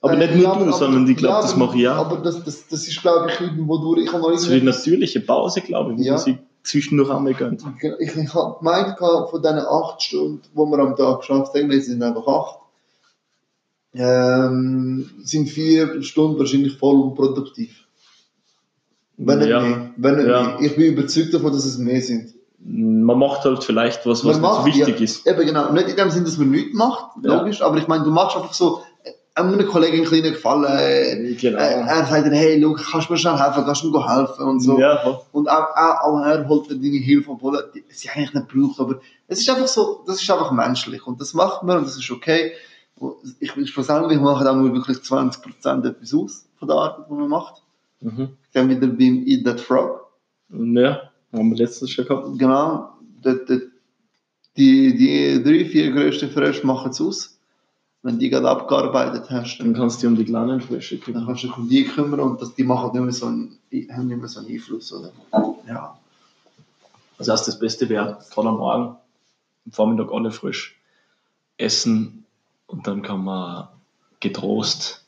[0.02, 1.96] Aber Äh, nicht nur ja, du, aber- sondern ich glaube, ja, das mache ich auch.
[2.08, 4.04] Aber das, das, das ist, glaube ich, irgendwo durch.
[4.04, 6.18] Ich habe noch So irgendetwas- natürliche Pause, glaube ich, Ja.
[6.18, 7.64] sich zwischendurch einmal gönnt.
[8.00, 11.86] Ich, ich habe gemeint, von diesen acht Stunden, die wir am Tag geschafft haben, es
[11.88, 12.60] sind einfach acht,
[13.94, 17.86] ähm, sind vier Stunden wahrscheinlich voll unproduktiv.
[19.18, 19.60] Wenn nicht Ja.
[19.62, 19.92] mehr.
[19.98, 20.44] Wenn nicht Ja.
[20.44, 20.62] mehr.
[20.62, 22.34] Ich bin überzeugt davon, dass es mehr sind.
[22.64, 25.28] Man macht halt vielleicht was, was Man nicht so macht, wichtig ja, ist.
[25.28, 25.72] Eben genau.
[25.74, 27.38] Nicht in dem Sinn, dass man nichts macht, Ja.
[27.40, 28.82] logisch, aber ich meine, du machst einfach so,
[29.36, 31.58] einem Kollegen einen kleinen Gefallen, Genau.
[31.58, 34.60] er sagt dir, hey, look, kannst du mir schnell helfen, kannst du mir helfen und
[34.60, 34.78] so.
[34.80, 35.20] Ja, voll.
[35.32, 38.80] Und auch, auch, auch er holt dir deine Hilfe, obwohl er sie eigentlich nicht braucht.
[38.80, 41.06] Aber es ist einfach so, das ist einfach menschlich.
[41.08, 42.52] Und das macht man und das ist okay.
[43.40, 47.30] Ich, ich persönlich mache auch nur wirklich 20% etwas aus von der Arbeit, die man
[47.30, 47.64] macht.
[48.02, 48.30] Mhm.
[48.54, 50.08] Dann wieder beim Eat That Frog.
[50.50, 52.28] Ja, haben wir letztens schon gehabt.
[52.38, 52.90] Genau.
[53.24, 53.62] Die, die,
[54.58, 57.40] die, die drei, vier grössten Frösche machen es aus.
[58.04, 61.04] Wenn die gerade abgearbeitet hast, Dann dann, kannst du dich um die kleinen Frösche dann
[61.06, 61.26] kümmern.
[61.28, 63.60] kannst du dich um die kümmern und das, die machen nicht mehr so einen,
[63.92, 64.92] haben nicht mehr so einen Einfluss.
[64.92, 65.12] Oder?
[65.68, 65.98] Ja.
[67.18, 68.96] Das heißt, das Beste wäre, gerade am Morgen,
[69.66, 70.80] am Vormittag alle frisch
[71.58, 72.26] essen
[72.66, 73.68] und dann kann man
[74.20, 75.06] getrost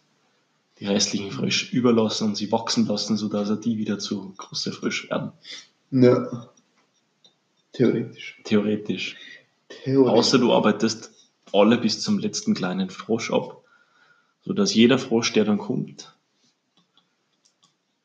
[0.79, 5.09] die restlichen Frösche überlassen und sie wachsen lassen, sodass er die wieder zu große Frösche
[5.09, 5.31] werden.
[5.91, 6.49] Ja.
[7.71, 8.39] Theoretisch.
[8.43, 9.15] Theoretisch.
[9.69, 10.11] Theoretisch.
[10.11, 11.11] Außer du arbeitest
[11.53, 13.63] alle bis zum letzten kleinen Frosch ab,
[14.41, 16.13] sodass jeder Frosch, der dann kommt.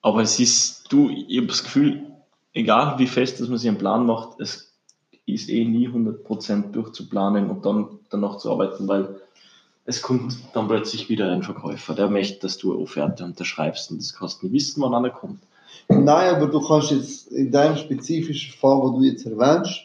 [0.03, 2.07] Aber es ist, du, ich habe das Gefühl,
[2.53, 4.73] egal wie fest dass man sich einen Plan macht, es
[5.27, 9.21] ist eh nie 100% durchzuplanen und dann danach zu arbeiten, weil
[9.85, 13.99] es kommt dann plötzlich wieder ein Verkäufer, der möchte, dass du eine Offerte unterschreibst und
[14.01, 15.41] das kannst du nicht wissen, wann einer kommt.
[15.89, 19.81] Nein, aber du kannst jetzt in deinem spezifischen Fall, wo du jetzt erwähnst,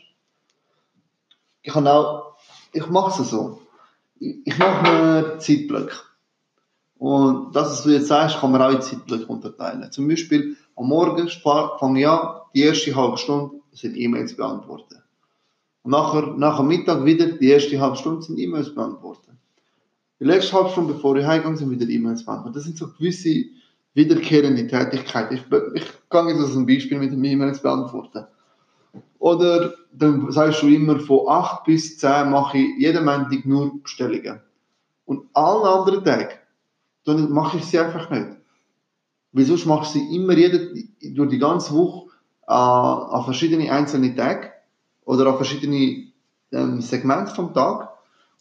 [1.62, 2.33] ich kann auch,
[2.74, 3.62] ich mache es so.
[4.20, 5.96] Ich, mache mir Zeitblöcke.
[6.98, 9.92] Und das, was du jetzt sagst, kann man auch in Zeitblöcke unterteilen.
[9.92, 15.02] Zum Beispiel am Morgen fa- fange ich an, die erste halbe Stunde sind E-Mails beantworten.
[15.84, 19.38] Und nachher, nach dem Mittag wieder, die erste halbe Stunde sind E-Mails beantworten.
[20.20, 22.54] Die letzte halbe Stunde, bevor ich heimgegangen sind wieder E-Mails beantworten.
[22.56, 23.44] Das sind so gewisse
[23.94, 25.32] wiederkehrende Tätigkeit.
[25.34, 28.26] Ich, ich kann jetzt als ein Beispiel mit dem E-Mail beantworten.
[29.20, 34.42] Oder dann sagst du immer, von 8 bis 10 mache ich jeden Montag nur Bestellungen.
[35.06, 36.30] Und allen anderen Tagen
[37.06, 38.28] dann mache ich sie einfach nicht.
[39.34, 42.10] Sonst mache ich sie immer jede, durch die ganze Woche
[42.48, 44.52] äh, an verschiedene einzelne Tage
[45.06, 46.08] oder an verschiedene
[46.52, 47.90] ähm, Segmente vom Tag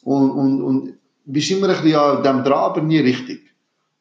[0.02, 3.40] und, und, und bist immer ein bisschen an dem dran, aber nie richtig.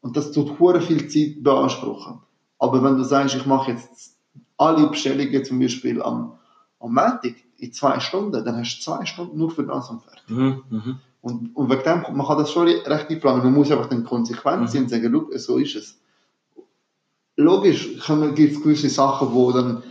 [0.01, 2.19] Und das tut hure viel Zeit beanspruchen.
[2.59, 4.17] Aber wenn du sagst, ich mache jetzt
[4.57, 6.33] alle Bestellungen zum Beispiel am,
[6.81, 10.29] am Montag in zwei Stunden, dann hast du zwei Stunden nur für das und fertig.
[10.29, 10.99] Mhm, mhm.
[11.21, 13.43] Und, und wegen dem, man kann das schon recht einplanen.
[13.43, 15.99] Man muss einfach dann konsequent sein und sagen, so ist es.
[17.35, 17.99] Logisch
[18.35, 19.83] gibt es gewisse Sachen, die dann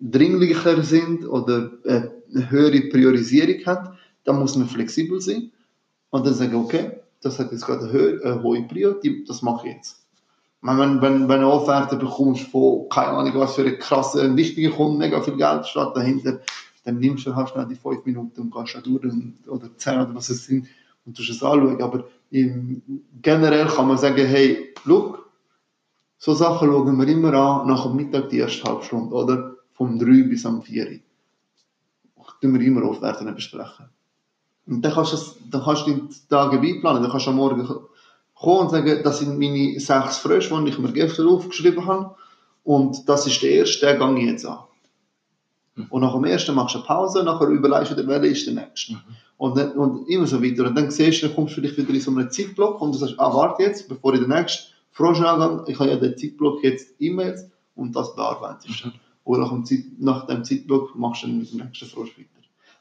[0.00, 3.94] dringlicher sind oder äh, eine höhere Priorisierung hat.
[4.24, 5.50] Da muss man flexibel sein
[6.10, 9.68] und dann sagen, okay, das hat jetzt gerade eine, höhere, eine hohe Priorität, das mache
[9.68, 9.97] ich jetzt.
[10.60, 14.70] Wenn, wenn, wenn du eine Offerte bekommst von, keine Ahnung, was für eine krasse, wichtige
[14.70, 16.40] Kunde, mega viel Geld statt dahinter,
[16.84, 20.00] dann nimmst du halt schnell die 5 Minuten und gehst da durch und, oder 10
[20.00, 20.66] oder was es sind
[21.06, 21.80] und tust es anschauen.
[21.80, 22.82] Aber im,
[23.22, 25.30] generell kann man sagen, hey, look,
[26.18, 29.54] so Sachen schauen wir immer an, nach dem Mittag die erste halbe Stunde, oder?
[29.72, 30.98] Vom 3 bis am 4 Uhr.
[32.40, 33.86] Tun wir immer Aufwerten besprechen.
[34.66, 35.16] Und dann kannst du,
[35.50, 37.66] dann kannst du den Tag einplanen, dann kannst du am Morgen
[38.40, 42.14] kommen und sagen, das sind meine sechs Frösche, die ich mir gestern aufgeschrieben habe.
[42.64, 44.58] Und das ist der erste, den gehe ich jetzt an.
[45.90, 48.54] Und nach dem ersten machst du eine Pause, nachher überlegst du dir, welcher ist der
[48.54, 48.94] nächste.
[48.94, 49.00] Mhm.
[49.36, 50.66] Und, dann, und immer so weiter.
[50.66, 52.98] Und dann siehst du, dann kommst du vielleicht wieder in so einen Zeitblock und du
[52.98, 56.64] sagst, ah, warte jetzt, bevor ich den nächsten Frosch angehe, ich habe ja den Zeitblock
[56.64, 58.88] jetzt E-Mails und das bearbeitest du.
[58.88, 58.92] Mhm.
[59.24, 62.28] Oder nach dem, Zeit, nach dem Zeitblock machst du dann mit dem nächsten Frosch weiter.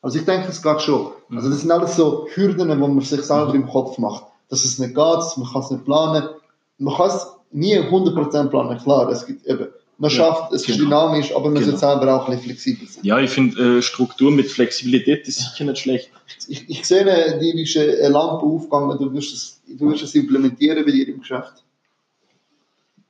[0.01, 1.11] Also ich denke, es geht schon.
[1.29, 4.23] Also das sind alles so Hürden, wo man sich selber im Kopf macht.
[4.49, 6.29] Dass es nicht geht, man kann es nicht planen.
[6.77, 9.09] Man kann es nie 100% planen, klar.
[9.09, 10.85] Es gibt eben, man Ja, schafft, es ist genau.
[10.89, 11.65] dynamisch, aber man Genau.
[11.65, 13.03] sollte selber auch ein bisschen flexibel sein.
[13.03, 16.11] Ja, ich finde äh, Struktur mit Flexibilität ist sicher nicht schlecht.
[16.47, 20.15] Ich, ich sehe, eine- dir ist eine Lampe aufgegangen, du wirst es, du wirst es
[20.15, 21.63] implementieren bei dir im Geschäft.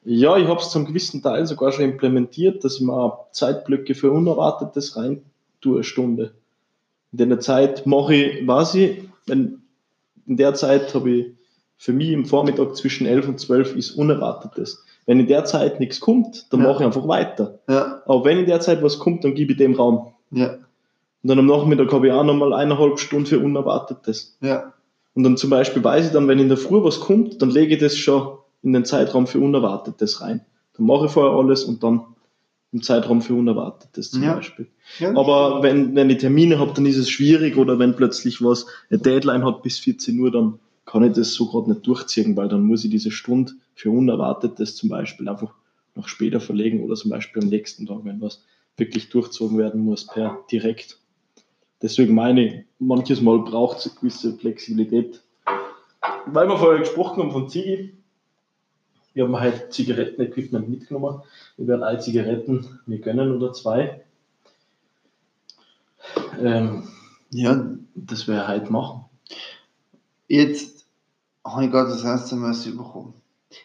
[0.06, 4.10] Ja, ich habe es zum gewissen Teil sogar schon implementiert, dass ich mal Zeitblöcke für
[4.12, 5.22] Unerwartetes rein
[5.60, 6.34] tue, eine Stunde.
[7.12, 9.62] In der Zeit mache ich, weiß ich, wenn,
[10.28, 11.26] in der Zeit habe ich
[11.78, 14.84] für mich im Vormittag zwischen 11 und 12 ist Unerwartetes.
[15.06, 16.68] Wenn in der Zeit nichts kommt, dann Ja.
[16.68, 17.60] mache ich einfach weiter.
[17.70, 20.14] Ja, Aber wenn in der Zeit was kommt, dann gebe ich dem Raum.
[20.32, 20.54] ja,
[21.24, 24.38] Und dann am Nachmittag habe ich auch nochmal eineinhalb Stunden für Unerwartetes.
[24.42, 24.74] ja,
[25.14, 27.76] Und dann zum Beispiel weiß ich dann, wenn in der Früh was kommt, dann lege
[27.76, 30.42] ich das schon in den Zeitraum für Unerwartetes rein.
[30.76, 32.02] Dann mache ich vorher alles und dann
[32.74, 34.36] im Zeitraum für Unerwartetes zum Ja.
[34.36, 34.68] Beispiel.
[35.00, 35.16] ja.
[35.16, 39.00] Aber wenn, wenn ich Termine habe, dann ist es schwierig oder wenn plötzlich was eine
[39.00, 42.64] Deadline hat bis 14 Uhr, dann kann ich das so gerade nicht durchziehen, weil dann
[42.64, 45.54] muss ich diese Stunde für Unerwartetes zum Beispiel einfach
[45.96, 48.44] noch später verlegen oder zum Beispiel am nächsten Tag, wenn was
[48.78, 51.00] wirklich durchzogen werden muss per direkt.
[51.82, 55.22] Deswegen meine ich, manches Mal braucht es eine gewisse Flexibilität.
[56.28, 57.94] Weil wir vorher gesprochen haben von Ziggy,
[59.18, 61.24] wir haben halt Zigarettenequipment mitgenommen.
[61.58, 64.06] Wir werden alle Zigaretten mir gönnen oder zwei.
[66.40, 66.88] Ähm,
[67.32, 69.06] ja, das wir halt machen.
[70.28, 70.86] jetzt
[71.44, 73.16] habe ich gerade das SMS bekommen.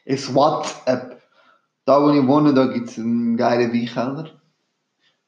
[0.07, 1.21] Es WhatsApp.
[1.85, 4.31] Da, wo ich wohne, da gibt es einen geilen Weinkeller.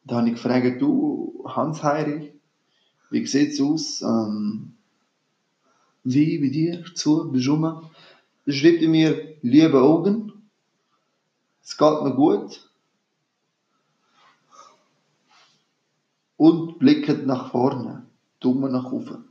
[0.05, 2.33] Da habe ich gefragt, du, Hans-Heinrich,
[3.11, 4.01] wie sieht es aus?
[4.01, 4.73] Ähm,
[6.03, 6.83] wie bei dir?
[6.95, 7.31] Zu?
[7.31, 7.91] Bist du rum?
[8.47, 10.33] Da schreibt er mir, liebe Augen,
[11.62, 12.70] es geht mir gut.
[16.38, 18.07] Und blicket nach vorne,
[18.40, 19.28] Daumen nach oben.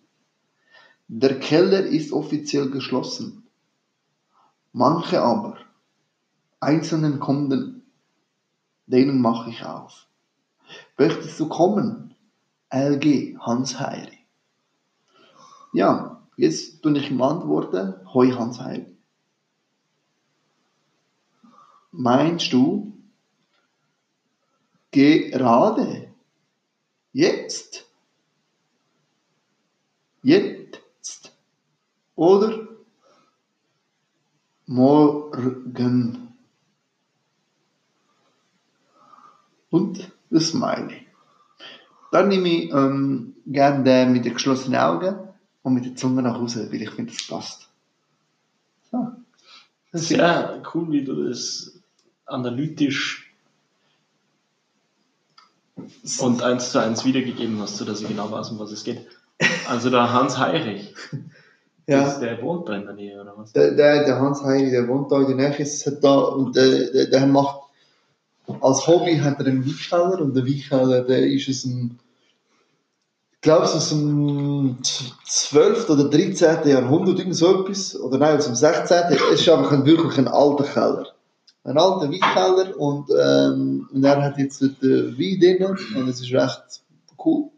[1.08, 3.48] Der Keller ist offiziell geschlossen.
[4.72, 5.58] Manche aber,
[6.60, 7.84] einzelnen Kunden,
[8.86, 10.08] denen mache ich auf.
[10.98, 12.14] Möchtest du kommen?
[12.70, 14.20] LG Hans Heiri.
[15.74, 18.93] Ja, jetzt tue ich ihm antworten, hoi Hans Heiri.
[21.96, 22.92] Meinst du,
[24.90, 26.12] gerade
[27.12, 27.86] jetzt?
[30.24, 30.82] Jetzt?
[32.16, 32.68] Oder
[34.66, 36.34] morgen?
[39.70, 41.06] Und das Smiley.
[42.12, 45.16] Dann nehme ich ähm, gerne den mit den geschlossenen Augen
[45.62, 47.70] und mit der Zunge nach Hause, weil ich finde, das passt.
[48.92, 49.12] So.
[49.92, 51.73] Das ist Sehr cool, wie du das
[52.34, 53.34] analytisch
[56.20, 59.08] und eins zu eins wiedergegeben hast, sodass ich genau weiß, um was es geht.
[59.68, 60.94] Also der Hans Heirich,
[61.86, 62.04] Ja.
[62.04, 63.52] Das, der wohnt da in der Nähe, oder was?
[63.52, 66.56] Der, der, der Hans Heini, der wohnt da in der Nähe, ist halt da und
[66.56, 67.60] der, der, macht
[68.62, 72.00] als Hobby hat er einen Weinkeller und der Weinkeller, der ist aus dem,
[73.34, 74.78] ich glaube aus dem
[75.26, 75.90] 12.
[75.90, 76.68] oder 13.
[76.68, 78.98] Jahrhundert, irgend so etwas, oder nein, aus dem 16.
[79.34, 81.13] Es ist einfach ein, wirklich ein alter Keller.
[81.66, 86.34] Ein alter Weinkeller und, ähm, und er hat jetzt den Wein drin und es ist
[86.34, 86.84] recht
[87.24, 87.50] cool.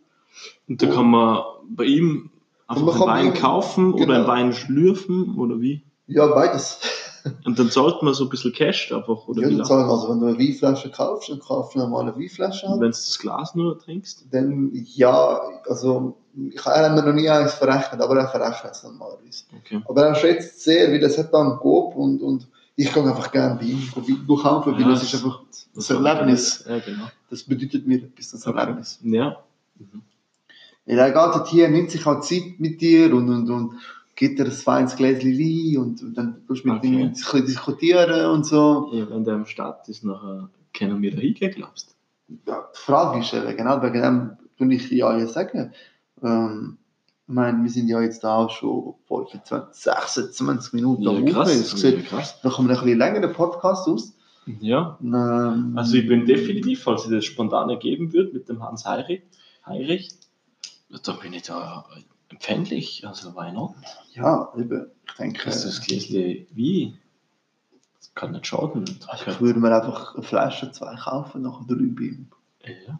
[0.67, 2.29] Und da kann man bei ihm
[2.67, 4.17] Und einfach man einen Wein kaufen oder genau.
[4.19, 5.81] einen Wein schlürfen oder wie?
[6.07, 6.79] Ja, beides.
[7.43, 9.65] Und dann zahlt man so ein bisschen Cash einfach, oder Ja, wie dann lange?
[9.67, 12.81] sagen, also wenn du eine Weinflasche kaufst, dann kaufst du eine normale Weinflasche Und halt.
[12.81, 14.27] wenn du das Glas nur trinkst?
[14.29, 16.17] Dann, ja, also,
[16.51, 19.45] ich habe mir noch nie eins verrechnet, aber er verrechnet es normalerweise.
[19.59, 19.81] Okay.
[19.87, 23.59] Aber er schätzt sehr, weil es hat dann Coop und, und ich kann einfach gerne
[23.61, 25.41] Wein, Wein kaufen, weil Ja, das ist einfach
[25.73, 26.65] das Erlebnis.
[26.67, 27.05] Ja, genau.
[27.29, 28.99] Das bedeutet mir etwas, das Erlebnis.
[29.03, 29.37] Ja.
[29.79, 30.01] Mhm.
[30.85, 33.73] Weil er geht dort hier, nimmt sich auch Zeit mit dir und, und, und
[34.15, 36.87] gibt dir ein feines Gläschen Wein und, und dann tust du mit Okay.
[36.87, 38.89] ihm ein bisschen diskutieren und so.
[38.93, 39.09] ja.
[39.09, 41.95] Wenn der im Start ist, nachher können wir da hingehen, glaubst
[42.45, 45.73] Ja, die Frage ist eben, genau, wegen dem kann ich ja sagen.
[46.23, 46.77] Ähm,
[47.27, 51.41] ich meine, wir sind ja jetzt da auch schon 25, 26 Minuten am Ja.
[51.43, 51.81] Es krass.
[51.81, 52.39] sieht Ja, krass.
[52.43, 54.13] nach einem ein bisschen längeren Podcast aus.
[54.61, 54.97] Ja.
[55.01, 59.23] Ähm, Also ich bin definitiv, falls es das spontan ergeben wird mit dem Hans Heinrich,
[59.65, 60.09] Heinrich
[61.03, 61.85] da bin ich da
[62.29, 63.05] empfänglich.
[63.07, 63.73] Also why not?
[64.13, 66.95] Ja, eben, ich denke, du das Gläschen wie?
[67.97, 68.85] Das kann nicht schaden.
[68.85, 72.27] ich würde mir einfach eine Flasche, zwei kaufen, nachher drei bei ihm.
[72.87, 72.99] Ja.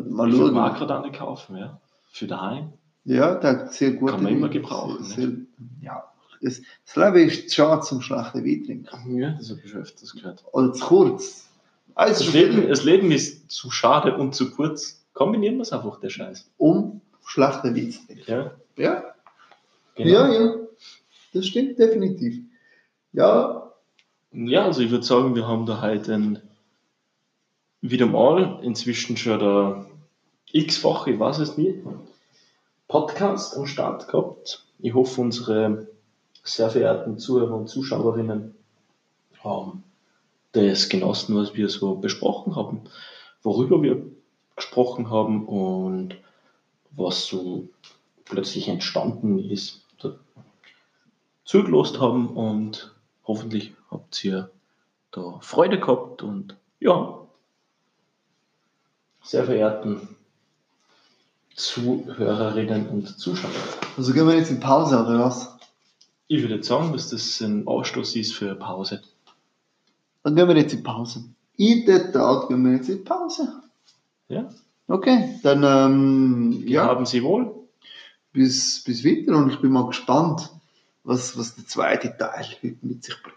[0.00, 0.86] Mal Ich würde mir auch schauen.
[0.86, 1.80] gerade eine kaufen, ja.
[2.12, 2.72] Für daheim.
[3.06, 4.10] Ja, der hat sehr gut.
[4.10, 5.30] Kann man immer gebrauchen, Sehr,
[5.80, 6.04] ja,
[6.40, 9.16] es, das Leben ist zu schade zum schlechten Wein trinken.
[9.16, 10.44] Ja, das habe ich schon öfters gehört.
[10.52, 11.48] Oder zu kurz.
[11.94, 15.04] Also, Das Leben, das Leben ist zu schade und zu kurz.
[15.14, 16.50] Kombinieren wir es einfach, der Scheiß.
[16.58, 18.24] um schlechten Wein zu trinken.
[18.30, 19.14] Ja, Ja,
[19.94, 20.10] genau.
[20.10, 20.54] Ja, ja,
[21.32, 22.42] das stimmt definitiv.
[23.12, 23.72] Ja,
[24.32, 26.42] Ja, also ich würde sagen, wir haben da heute ein,
[27.80, 29.86] wieder mal, inzwischen schon der
[30.52, 31.78] x-fache, ich weiß es nicht,
[32.88, 34.64] Podcast am Start gehabt.
[34.78, 35.88] Ich hoffe, unsere
[36.44, 38.54] sehr verehrten Zuhörer und Zuschauerinnen
[39.42, 39.82] haben
[40.52, 42.82] das genossen, was wir so besprochen haben,
[43.42, 44.06] worüber wir
[44.54, 46.16] gesprochen haben und
[46.92, 47.68] was so
[48.24, 49.82] plötzlich entstanden ist,
[51.44, 52.94] zugelost haben und
[53.26, 54.50] hoffentlich habt ihr
[55.10, 57.26] da Freude gehabt und ja,
[59.22, 60.16] sehr verehrten
[61.56, 63.50] Zuhörerinnen und Zuschauer.
[63.96, 65.56] also gehen wir jetzt in Pause, oder was?
[66.28, 69.02] Ich würde sagen, dass das ein Ausstoß ist für Pause.
[70.22, 71.24] Dann gehen wir jetzt in Pause.
[71.56, 73.62] In der Tat gehen wir jetzt in Pause.
[74.28, 74.50] Ja,
[74.88, 77.52] Okay, dann ähm, wir ja, haben Sie wohl.
[78.32, 80.50] bis, bis wieder und ich bin mal gespannt,
[81.02, 82.46] was, was der zweite Teil
[82.82, 83.36] mit sich bringt.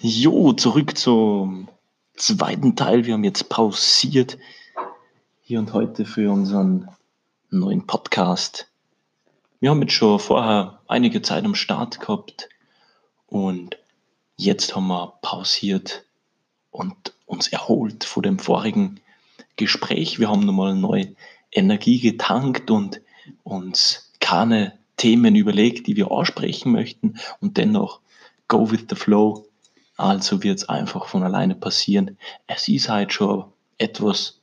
[0.00, 1.66] Jo, zurück zum
[2.14, 3.04] zweiten Teil.
[3.04, 4.38] Wir haben jetzt pausiert
[5.42, 6.88] hier und heute für unseren
[7.50, 8.68] neuen Podcast.
[9.58, 12.48] Wir haben jetzt schon vorher einige Zeit am Start gehabt
[13.26, 13.76] und
[14.36, 16.04] jetzt haben wir pausiert
[16.70, 19.00] und uns erholt vor dem vorigen
[19.56, 20.20] Gespräch.
[20.20, 21.16] Wir haben nochmal neue
[21.50, 23.00] Energie getankt und
[23.42, 27.98] uns keine Themen überlegt, die wir aussprechen möchten und dennoch
[28.46, 29.47] go with the flow.
[29.98, 32.16] Also wird es einfach von alleine passieren.
[32.46, 33.44] Es ist halt schon
[33.78, 34.40] etwas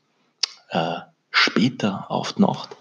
[0.69, 0.97] äh,
[1.31, 2.75] später auf die Nacht,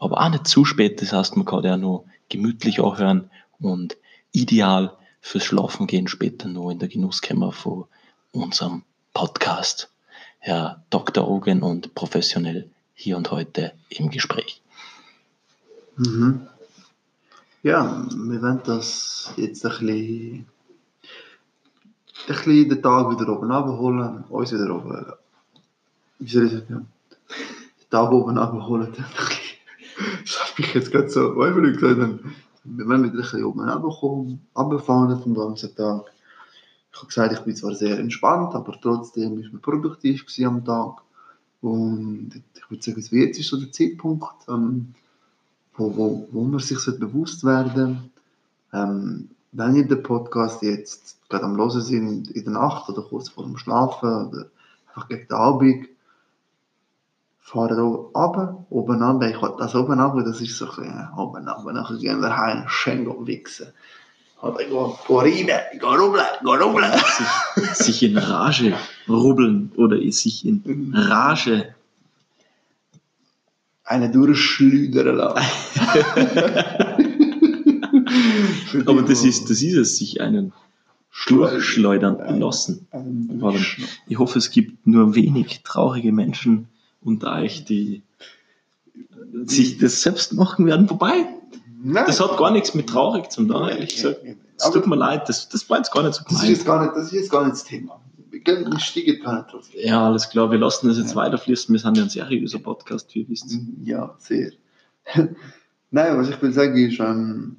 [0.00, 1.00] aber auch nicht zu spät.
[1.00, 3.96] Das heißt, man kann ja nur gemütlich hören und
[4.32, 7.84] ideal fürs Schlafen gehen später nur in der Genusskammer von
[8.32, 8.82] unserem
[9.14, 9.88] Podcast.
[10.38, 11.28] Herr Dr.
[11.28, 14.62] Ogen und professionell hier und heute im Gespräch.
[15.96, 16.46] Mhm.
[17.62, 20.46] Ja, wir wollen das jetzt ein bisschen,
[22.26, 25.06] bisschen den Tag wieder oben abholen, uns wieder oben,
[26.18, 26.68] wie soll ich sagen,
[27.80, 28.92] den Tag oben abholen.
[29.98, 31.98] Das habe ich jetzt gerade so häufig gesagt.
[32.00, 32.20] dann-
[32.64, 36.02] Wir wollen wieder ein bisschen oben runterkommen, runterfahren vom ganzen Tag.
[36.92, 41.00] Ich habe gesagt, ich bin zwar sehr entspannt, aber trotzdem ist man produktiv am Tag.
[41.62, 44.92] Und ich würde sagen, jetzt ist so der Zeitpunkt, ähm,
[45.76, 48.10] wo, wo, wo man sich sollte bewusst werden
[48.74, 53.30] ähm, wenn ihr den Podcast jetzt gerade am Hören sind, in der Nacht oder kurz
[53.30, 54.46] vor dem Schlafen oder
[54.88, 55.88] einfach gegen den Abend,
[57.40, 61.08] fahrt ihr runter, oben an, ich will das oben ab, das ist so ein bisschen,
[61.16, 63.68] oben ab, nachher gehen wir heim, schön wichsen.
[64.42, 65.48] Oder go, go rein,
[65.80, 66.92] go rubbeln, go rubbeln.
[66.92, 68.74] sich, sich in Rage
[69.08, 71.74] rubbeln oder sich in Rage.
[73.84, 75.46] Einen durchschleudern lassen.
[78.86, 80.52] Aber das ist, das ist es, sich einen
[81.28, 82.86] durchschleudern lassen.
[82.90, 83.94] Vor allem, durchschneiden.
[84.06, 86.68] Ich hoffe, es gibt nur wenig traurige Menschen
[87.00, 88.02] unter euch, die
[89.44, 90.88] sich das selbst machen werden.
[90.90, 91.26] Wobei,
[91.82, 92.04] Nein.
[92.06, 94.20] das hat gar nichts mit traurig zu tun, ehrlich gesagt.
[94.58, 96.56] Es tut mir leid, das, das war jetzt gar nicht so das ist, gemeint.
[96.56, 98.00] jetzt gar nicht, das ist jetzt gar nicht das Thema.
[98.44, 99.68] Gar nicht drauf.
[99.74, 101.16] Ja, alles klar, wir lassen das jetzt Ja.
[101.16, 101.72] weiterfließen.
[101.74, 103.56] Wir sind ja ein seriöser Podcast, wie ihr wisst.
[103.82, 104.52] Ja, sehr.
[105.90, 107.56] Nein, was ich will sagen ist, ähm,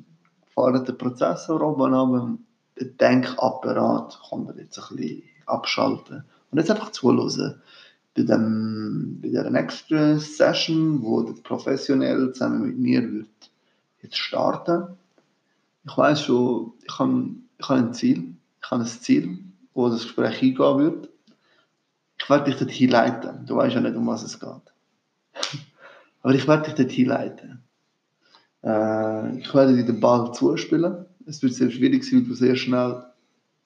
[0.58, 2.38] fahrt den Prozessor oben runter
[2.80, 6.24] den Denkapparat kann man jetzt ein bisschen abschalten.
[6.52, 7.62] Und jetzt einfach zuhören.
[8.16, 13.52] Bei, dem, bei der nächsten Session, wo der professionell zusammen mit mir wird
[14.02, 14.98] jetzt starten.
[15.86, 18.36] Ich weiß schon, ich habe ich habe ein Ziel.
[18.62, 19.40] Ich habe ein Ziel,
[19.74, 21.10] wo das Gespräch eingehen wird.
[22.20, 23.46] Ich werde dich dorthin leiten.
[23.46, 24.50] Du weißt ja nicht, um was es geht.
[26.24, 27.67] Aber ich werde dich dorthin leiten.
[28.68, 31.06] Äh, ich werde dir den Ball zuspielen.
[31.26, 33.04] Es wird sehr schwierig sein, weil du sehr schnell,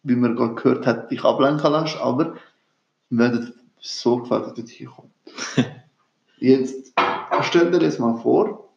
[0.04, 1.98] wie man gerade gehört hat, dich ablenken lässt.
[1.98, 2.36] Aber
[3.10, 5.12] wir werden sorgfältig dorthin kommen.
[6.38, 6.94] Jetzt
[7.42, 8.70] stell dir jetzt mal vor,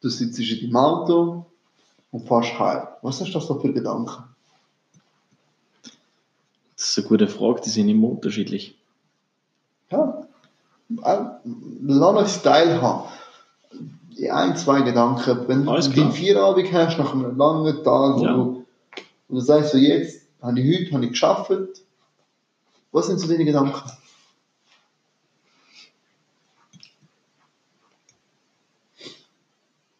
[0.00, 1.46] du sitzt in deinem Auto
[2.10, 2.88] und fährst heim.
[3.02, 4.24] Was hast du da so für Gedanken?
[6.76, 8.78] Das ist eine gute Frage, die sind immer unterschiedlich.
[9.90, 10.26] Ja,
[11.04, 11.18] äh,
[11.82, 13.08] lass uns teilhaben.
[14.18, 15.48] Die ein, zwei Gedanken.
[15.48, 18.32] Wenn Alles du den Feierabend hast, nach einem langen Tag, wo Ja.
[18.34, 18.66] du,
[19.28, 21.50] wo du sagst, so jetzt habe ich heute habe ich geschafft.
[22.92, 23.90] Was sind so deine Gedanken?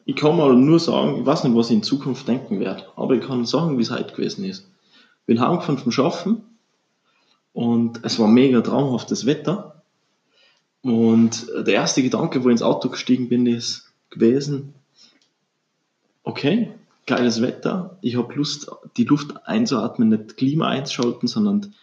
[0.04, 3.14] Ich kann mal nur sagen, ich weiß nicht, was ich in Zukunft denken werde, aber
[3.14, 4.68] ich kann sagen, wie es heute gewesen ist.
[5.26, 6.42] Bin heimgefahren vom Schaffen
[7.52, 9.82] und es war mega traumhaftes Wetter.
[10.82, 14.74] Und der erste Gedanke, wo ich ins Auto gestiegen bin, ist gewesen,
[16.22, 16.72] okay,
[17.06, 21.74] geiles Wetter, ich habe Lust, die Luft einzuatmen, nicht Klima einzuschalten, sondern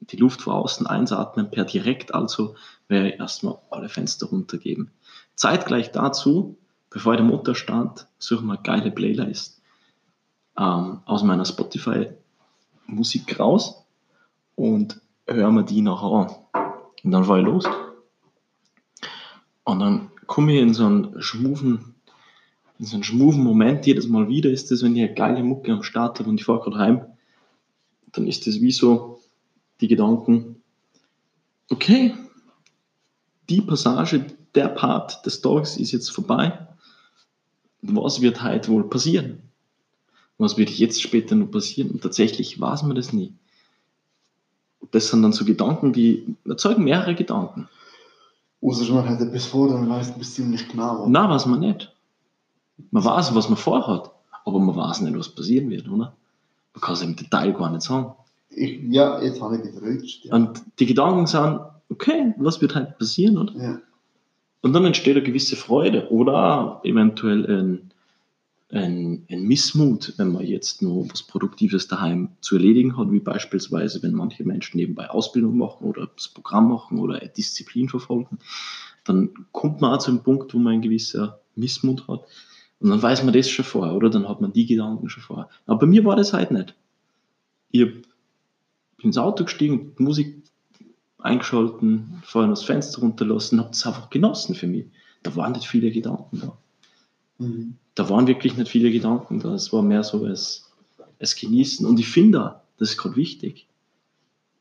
[0.00, 2.54] die Luft von außen einzuatmen per direkt, also
[2.86, 4.92] werde ich erstmal alle Fenster runtergeben.
[5.34, 6.56] Zeitgleich dazu
[6.96, 9.60] bevor ich den Motor start, suche ich mir eine geile Playlist
[10.58, 13.84] ähm, aus meiner Spotify-Musik raus
[14.54, 16.34] und höre mir die nachher an.
[17.04, 17.66] Und dann fahre ich los.
[19.64, 21.94] Und dann komme ich in so einen schmuven,
[22.78, 25.72] in so einen schmuven Moment, jedes Mal wieder ist das, wenn ich eine geile Mucke
[25.72, 27.06] am Start habe und ich fahre gerade heim,
[28.12, 29.20] dann ist das wie so
[29.80, 30.62] die Gedanken,
[31.70, 32.14] okay,
[33.48, 36.66] die Passage, der Part des Tages ist jetzt vorbei.
[37.82, 39.42] Was wird heute wohl passieren?
[40.38, 41.90] Was wird jetzt später noch passieren?
[41.90, 43.34] Und tatsächlich weiß man das nie.
[44.90, 47.68] Das sind dann so Gedanken, die erzeugen mehrere Gedanken.
[48.62, 51.06] Außer man hat etwas vor, dann weiß man ziemlich genau.
[51.08, 51.94] Na, weiß man nicht.
[52.90, 54.10] Man weiß, was man vorhat,
[54.44, 56.14] aber man weiß nicht, was passieren wird, oder?
[56.74, 58.14] Man kann es im Detail gar nicht sagen.
[58.50, 60.24] Ich, ja, jetzt habe ich dich verrutscht.
[60.24, 60.34] Ja.
[60.34, 63.54] Und die Gedanken sind, okay, was wird heute passieren, oder?
[63.54, 63.78] Ja.
[64.62, 67.92] Und dann entsteht eine gewisse Freude oder eventuell ein,
[68.70, 74.02] ein, ein Missmut, wenn man jetzt nur was Produktives daheim zu erledigen hat, wie beispielsweise,
[74.02, 78.38] wenn manche Menschen nebenbei Ausbildung machen oder das Programm machen oder eine Disziplin verfolgen,
[79.04, 82.24] dann kommt man auch zu einem Punkt, wo man ein gewisser Missmut hat.
[82.80, 84.10] Und dann weiß man das schon vorher, oder?
[84.10, 85.48] Dann hat man die Gedanken schon vorher.
[85.66, 86.74] Aber bei mir war das halt nicht.
[87.70, 88.02] Ich bin
[88.98, 90.42] ins Auto gestiegen, Musik
[91.18, 94.86] eingeschalten, vorhin das Fenster runterlassen, habe das einfach genossen für mich.
[95.22, 96.58] Da waren nicht viele Gedanken da.
[97.38, 97.76] Mhm.
[97.94, 99.54] Da waren wirklich nicht viele Gedanken da.
[99.54, 100.70] Es war mehr so als,
[101.18, 101.86] als Genießen.
[101.86, 103.66] Und ich finde, das ist gerade wichtig.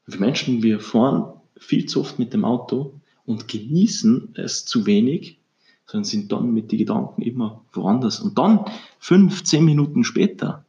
[0.05, 2.93] Wir Menschen, wir fahren viel zu oft mit dem Auto
[3.25, 5.39] und genießen es zu wenig,
[5.85, 8.19] sondern sind dann mit den Gedanken immer woanders.
[8.19, 8.65] Und dann,
[8.99, 10.65] fünf, zehn Minuten später,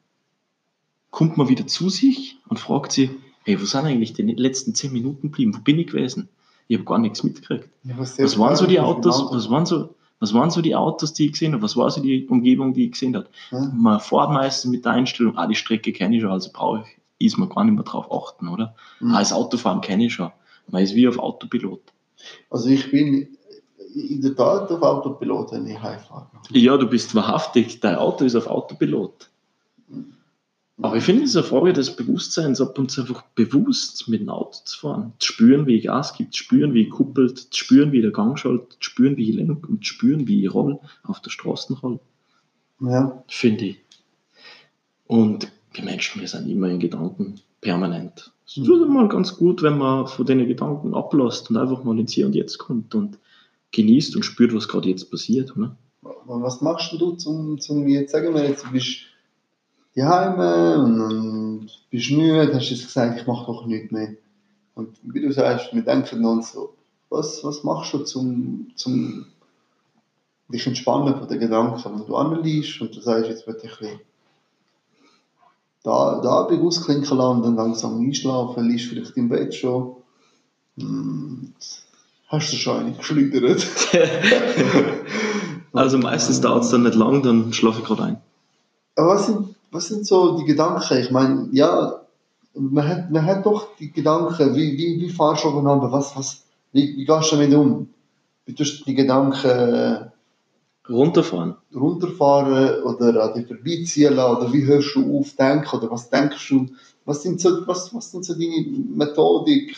[1.11, 3.11] kommt man wieder zu sich und fragt sich,
[3.45, 5.55] hey, wo sind eigentlich die letzten zehn Minuten geblieben?
[5.55, 6.29] Wo bin ich gewesen?
[6.69, 7.69] Ich habe gar nichts mitgekriegt.
[7.85, 9.21] Ja, was Was waren so die Autos?
[9.21, 9.37] Auto?
[9.37, 11.63] Was waren so, was waren so die Autos, die ich gesehen habe?
[11.63, 13.29] Was war so die Umgebung, die ich gesehen habe?
[13.51, 13.71] Ja.
[13.75, 16.85] Man fährt meistens mit der Einstellung, ah, die Strecke kenne ich schon, also brauche
[17.19, 18.75] ich, ist man gar nicht mehr drauf achten, oder?
[19.01, 19.15] Mhm.
[19.15, 20.31] Ah, das Autofahren kenne ich schon.
[20.69, 21.81] Man ist wie auf Autopilot.
[22.51, 23.37] Also ich bin
[23.95, 26.27] in der Tat auf Autopilot, wenn ich heimfahre.
[26.51, 29.31] Ja, du bist wahrhaftig, dein Auto ist auf Autopilot.
[30.83, 34.21] Aber ich finde, es ist eine Frage des Bewusstseins, ab und zu einfach bewusst mit
[34.21, 35.15] dem Auto zu fahren.
[35.19, 38.11] Zu spüren, wie ich Gas gebe, zu spüren, wie ich kuppelt, zu spüren, wie der
[38.11, 41.31] Gang schaltet, zu spüren, wie ich lenke und zu spüren, wie ich roll, auf der
[41.31, 41.99] Straße roll.
[42.81, 43.25] Ja.
[43.29, 43.77] finde ich.
[45.07, 48.33] Und wir Menschen, wir sind immer in Gedanken permanent.
[48.47, 48.93] Es ist mhm.
[48.93, 52.35] mal ganz gut, wenn man von den Gedanken ablässt und einfach mal ins Hier und
[52.35, 53.19] Jetzt kommt und
[53.73, 55.57] genießt und spürt, was gerade jetzt passiert.
[55.57, 55.77] Oder?
[56.27, 58.73] Was machst du zum, zum jetzt, sagen wir jetzt, du
[59.97, 64.11] bist daheim und dann bist du müde, hast jetzt gesagt, ich mache doch nichts mehr.
[64.75, 66.75] Und wie du sagst, wir denken dann so,
[67.09, 69.27] was, was machst du zum, zum
[70.49, 73.79] dich entspannen von den Gedanken, wenn du anliest und du sagst, jetzt wird ich ein
[73.79, 74.01] bisschen
[75.83, 79.95] da, da bin ich ausklinken lassen und dann langsam einschlafen, liest vielleicht im Bett schon.
[80.77, 81.55] Und
[82.27, 83.65] hast du schon eine geschleudert.
[85.73, 88.17] also meistens dauert es dann nicht lang, dann schlafe ich gerade ein.
[88.97, 90.99] Aber was sind, was sind so die Gedanken?
[90.99, 92.01] Ich meine, ja,
[92.55, 96.45] man hat, man hat doch die Gedanken, wie, wie, wie fahrst du aufeinander, was, was,
[96.73, 97.89] wie, wie gehst du damit um?
[98.47, 100.11] Wie tust du die Gedanken
[100.89, 101.57] runterfahren?
[101.75, 106.49] Runterfahren oder an dir vorbeiziehen lassen, oder wie hörst du auf denken, oder was denkst
[106.49, 106.67] du,
[107.05, 109.77] was sind so, was, was sind so deine Methodik,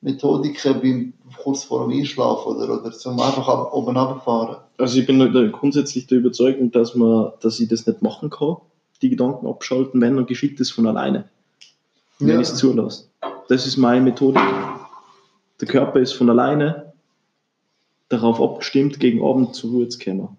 [0.00, 4.56] Methodiken beim, kurz vor dem Einschlafen, oder, oder zum einfach ab, oben runterfahren?
[4.78, 5.18] Also ich bin
[5.52, 8.56] grundsätzlich der Überzeugung, dass, man, dass ich das nicht machen kann,
[9.02, 11.28] die Gedanken abschalten, wenn dann geschieht das von alleine.
[12.18, 12.40] Wenn ja.
[12.40, 13.08] ich es zulasse.
[13.48, 14.42] Das ist meine Methodik.
[15.60, 16.92] Der Körper ist von alleine
[18.08, 20.36] darauf abgestimmt, gegen Abend zur Ruhe zu kommen.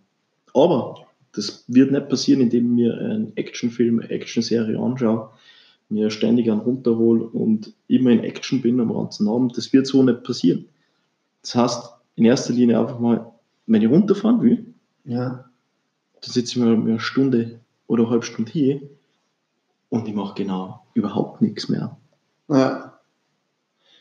[0.53, 5.29] Aber das wird nicht passieren, indem mir einen Actionfilm, eine Actionserie anschaue,
[5.89, 9.57] mir ständig einen runterhole und immer in Action bin am ganzen Abend.
[9.57, 10.65] Das wird so nicht passieren.
[11.41, 13.31] Das heißt, in erster Linie einfach mal,
[13.67, 14.73] wenn ich runterfahren will,
[15.05, 15.45] ja.
[16.21, 18.81] dann sitze ich mir eine Stunde oder eine halbe Stunde hier
[19.89, 21.97] und ich mache genau überhaupt nichts mehr.
[22.49, 22.99] Ja.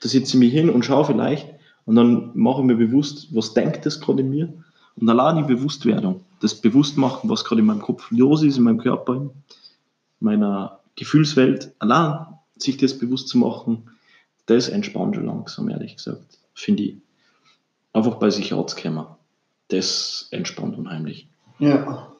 [0.01, 3.55] Da sitze ich mich hin und schaue vielleicht und dann mache ich mir bewusst, was
[3.55, 4.53] denkt das gerade in mir.
[4.97, 8.79] Und allein die Bewusstwerdung, das Bewusstmachen, was gerade in meinem Kopf los ist, in meinem
[8.79, 9.31] Körper, in
[10.21, 12.27] meiner Gefühlswelt, allein
[12.57, 13.91] sich das bewusst zu machen,
[14.47, 16.97] das entspannt schon langsam, ehrlich gesagt, finde ich.
[17.93, 19.07] Einfach bei sich rauskommen.
[19.69, 21.29] Das entspannt unheimlich.
[21.59, 22.16] Ja.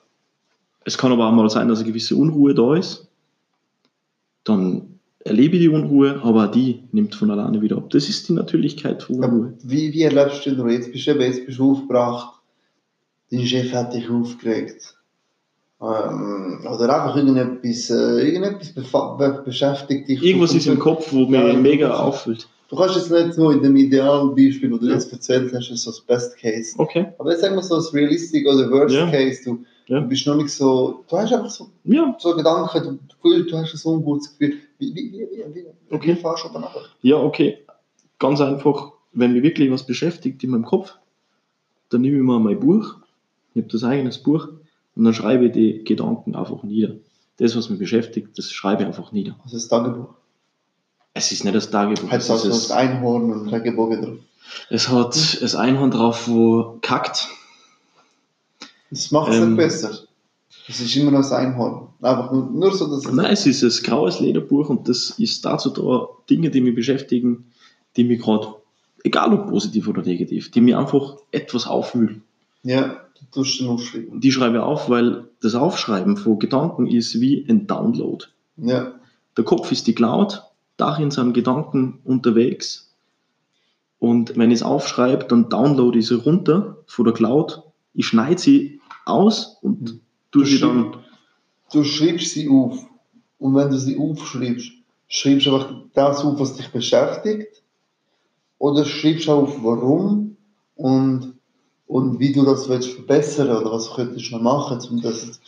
[0.87, 3.09] Es kann aber auch mal sein, dass eine gewisse Unruhe da ist.
[4.45, 7.91] Dann erlebe die Unruhe, aber die nimmt von alleine wieder ab.
[7.91, 9.55] Das ist die Natürlichkeit von Unruhe.
[9.65, 10.75] Wie, wie erlebst du die Unruhe?
[10.75, 12.39] Jetzt bist du, jetzt bist du aufgebracht,
[13.33, 14.95] dein Chef hat dich aufgeregt.
[15.83, 20.23] Ähm, oder einfach irgendetwas, äh, irgendetwas beschäftigt dich.
[20.23, 22.49] Irgendwas ist im Kopf, wo mir ja, mega auffüllt.
[22.69, 24.95] Du kannst jetzt nicht so in dem idealen Beispiel, wo du ja.
[24.95, 26.75] jetzt erzählt hast, so das Best Case.
[26.79, 27.07] Okay.
[27.19, 29.11] Aber jetzt sagen wir so das Realistic oder Worst ja.
[29.11, 29.41] Case.
[29.45, 30.01] Du, ja.
[30.01, 32.15] du bist noch nicht so, du hast einfach so, ja.
[32.19, 34.59] so Gedanken, du, du hast ein ungutes Gefühl.
[34.79, 36.17] Wie, wie, wie, wie, wie, okay.
[36.17, 36.75] wie fahrst du danach?
[37.03, 37.59] Ja, okay.
[38.19, 40.95] Ganz einfach, wenn mich wirklich was beschäftigt in meinem Kopf,
[41.89, 42.97] dann nehme ich mir mein Buch,
[43.55, 44.49] ich habe das eigenes Buch
[44.97, 46.97] und dann schreibe ich die Gedanken einfach nieder.
[47.39, 49.37] Das, was mich beschäftigt, das schreibe ich einfach nieder.
[49.45, 50.09] Was ist das Tagebuch?
[51.15, 52.11] Es ist nicht das Tagebuch.
[52.11, 54.19] Hat es also das Einhorn und Regenbogen drauf?
[54.69, 57.29] Es hat das Einhorn drauf, wo kackt.
[58.91, 60.07] Das macht es ähm, nicht besser.
[60.69, 61.89] Es ist immer noch das Einhorn.
[62.01, 63.13] Einfach nur, nur so, dass es.
[63.13, 67.53] Nein, es ist ein graues Lederbuch und das ist dazu da, Dinge, die mich beschäftigen,
[67.97, 68.55] die mich gerade,
[69.05, 72.23] egal ob positiv oder negativ, die mir einfach etwas aufwühlen.
[72.63, 74.21] Ja, du tust du aufschreiben.
[74.21, 78.25] Die schreibe ich auf, weil das Aufschreiben von Gedanken ist wie ein Download.
[78.57, 78.93] Ja.
[79.37, 80.43] Der Kopf ist die Cloud,
[80.77, 82.95] darin sind Gedanken unterwegs.
[83.99, 87.63] Und wenn ich es aufschreibe, dann downloade ich sie runter von der Cloud.
[87.97, 90.01] Ich schneide sie aus und mhm.
[90.31, 90.97] tue sie dann.
[91.73, 92.79] Du schreibst sie auf.
[93.39, 94.71] Und wenn du sie aufschreibst,
[95.09, 97.63] schreibst du einfach das auf, was dich beschäftigt.
[98.59, 100.37] Oder schreibst du auf, warum
[100.77, 101.35] und,
[101.87, 105.41] und wie du das willst verbessern oder was könntest du noch machen, um das,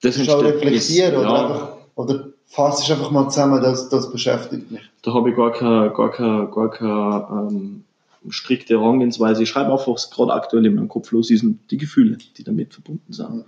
[0.00, 1.14] das zu reflektieren.
[1.14, 1.42] Ist, oder ja.
[1.42, 4.82] einfach, oder fass es einfach mal zusammen, das, das beschäftigt mich.
[5.02, 7.84] Da habe ich gar keine, gar keine, gar keine ähm,
[8.28, 9.42] strikte Herangehensweise.
[9.42, 12.74] Ich schreibe einfach, was gerade aktuell in meinem Kopf los ist die Gefühle, die damit
[12.74, 13.44] verbunden sind.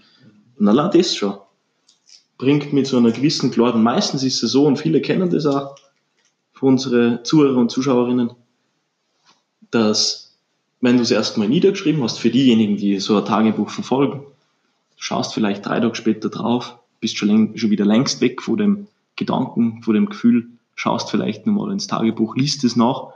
[0.59, 1.35] Und allein das schon
[2.39, 3.77] bringt mich zu einer gewissen Klarheit.
[3.77, 5.77] Meistens ist es so, und viele kennen das auch
[6.53, 8.31] für unsere Zuhörer und Zuschauerinnen,
[9.71, 10.39] dass
[10.81, 14.23] wenn du es erstmal niedergeschrieben hast, für diejenigen, die so ein Tagebuch verfolgen,
[14.97, 19.83] schaust vielleicht drei Tage später drauf, bist schon, schon wieder längst weg von dem Gedanken,
[19.83, 23.15] von dem Gefühl, schaust vielleicht nochmal ins Tagebuch, liest es nach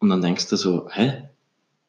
[0.00, 1.28] und dann denkst du so, hä,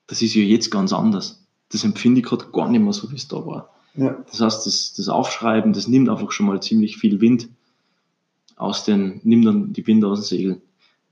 [0.07, 1.45] das ist ja jetzt ganz anders.
[1.72, 3.70] Das empfinde ich gerade gar nicht mehr so, wie es da war.
[3.95, 4.18] Ja.
[4.30, 7.49] Das heißt, das, das Aufschreiben, das nimmt einfach schon mal ziemlich viel Wind
[8.55, 10.62] aus den, nimmt dann die Wind aus den Segeln.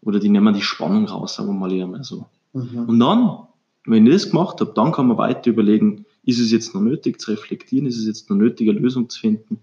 [0.02, 2.28] Oder die nehmen die Spannung raus, sagen wir mal eher mal so.
[2.54, 2.86] Mhm.
[2.88, 3.39] Und dann,
[3.86, 7.20] wenn ich das gemacht habe, dann kann man weiter überlegen, ist es jetzt noch nötig
[7.22, 9.60] zu reflektieren, ist es jetzt noch nötig, eine Lösung zu finden?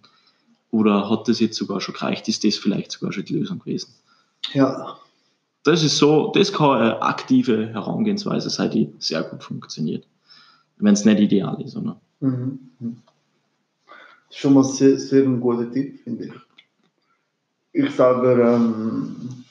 [0.70, 2.28] Oder hat das jetzt sogar schon gereicht?
[2.28, 3.95] Ist das vielleicht sogar schon die Lösung gewesen?
[4.53, 4.97] Ja.
[5.64, 10.06] Das ist so, das kann eine aktive Herangehensweise sein, die sehr gut funktioniert.
[10.76, 11.98] Wenn es nicht ideal ist, oder?
[12.20, 12.58] Mhm.
[13.88, 13.96] Das
[14.30, 16.32] ist schon mal sehr, sehr ein guter Tipp, finde ich.
[17.72, 19.44] Ich selber ähm,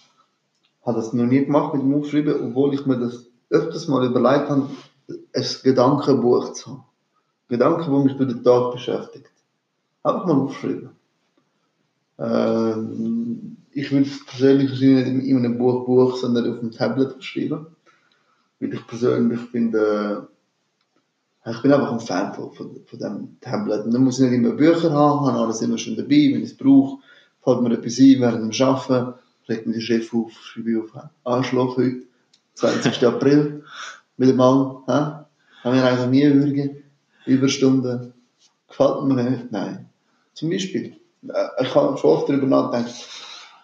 [0.85, 4.49] habe das noch nie gemacht mit dem Aufschreiben, obwohl ich mir das öfters mal überlegt
[4.49, 4.69] habe,
[5.33, 6.83] ein Gedankenbuch zu haben.
[7.47, 9.31] Gedanken, die mich durch den Tag beschäftigt.
[10.03, 10.89] Einfach mal aufschreiben.
[12.19, 17.23] Ähm, ich würde es persönlich wahrscheinlich nicht in einem Buch, Buch, sondern auf dem Tablet
[17.23, 17.67] schreiben.
[18.59, 20.27] Weil ich persönlich finde,
[21.45, 23.85] äh, ich bin einfach ein Fan von, von, von diesem Tablet.
[23.85, 26.51] Und dann muss ich nicht immer Bücher haben, habe alles immer schon dabei, wenn ich
[26.51, 26.99] es brauche.
[27.43, 29.13] Fällt mir etwas ein während dem Arbeiten,
[29.47, 32.03] legt mir die Chef auf, schreibe ich auf Anschlag heute,
[32.53, 33.03] 20.
[33.05, 33.63] April,
[34.17, 35.23] wieder mal, hä?
[35.63, 36.83] haben wir eigentlich nie würgen,
[37.25, 38.13] Überstunden,
[38.67, 39.89] gefällt mir nicht, nein.
[40.33, 40.95] Zum Beispiel,
[41.27, 42.93] äh, ich habe schon oft darüber nachgedacht,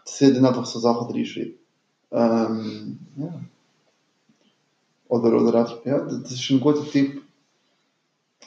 [0.09, 1.53] dass ich dann einfach so Sachen reinschreibe.
[2.11, 3.41] Ähm, ja.
[5.07, 7.21] Oder, oder einfach, ja, das ist ein guter Tipp.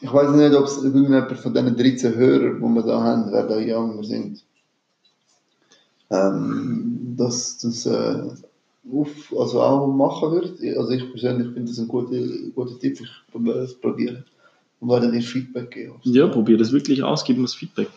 [0.01, 3.47] Ich weiß nicht, ob es irgendjemand von diesen 13 Hörern, die wir da haben, wer
[3.47, 4.45] da jünger sind,
[6.11, 8.23] ähm, dass das äh,
[8.93, 10.77] auf, also auch machen wird.
[10.77, 12.17] Also ich persönlich finde das ein guter,
[12.55, 13.01] guter Tipp.
[13.01, 14.25] Ich probiere es probieren.
[14.81, 15.95] Und werde dir Feedback geben.
[16.03, 17.89] Ja, probier das wirklich aus, gib mir das Feedback.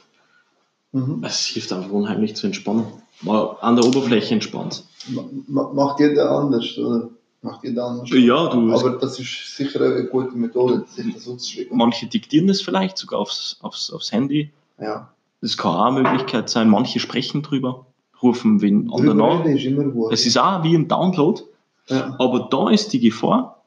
[0.96, 1.24] Mhm.
[1.24, 2.86] Es hilft einfach unheimlich zu entspannen.
[3.22, 4.84] Mal an der Oberfläche entspannt.
[5.10, 7.10] Ma- ma- Macht jeder anders, oder?
[7.42, 8.10] Macht jeder anders.
[8.12, 11.78] Ja, du, Aber das ist sicher eine gute Methode, sich das aufzuschreiben.
[11.78, 14.52] manche diktieren das vielleicht sogar aufs, aufs, aufs Handy.
[14.80, 15.12] Ja.
[15.42, 16.70] Das kann auch eine Möglichkeit sein.
[16.70, 17.86] Manche sprechen drüber,
[18.24, 19.46] rufen wen anderen Drüber an.
[19.58, 20.12] ist immer gut.
[20.14, 21.42] Es ist auch wie ein Download,
[21.88, 22.16] ja.
[22.20, 23.64] aber da ist die Gefahr,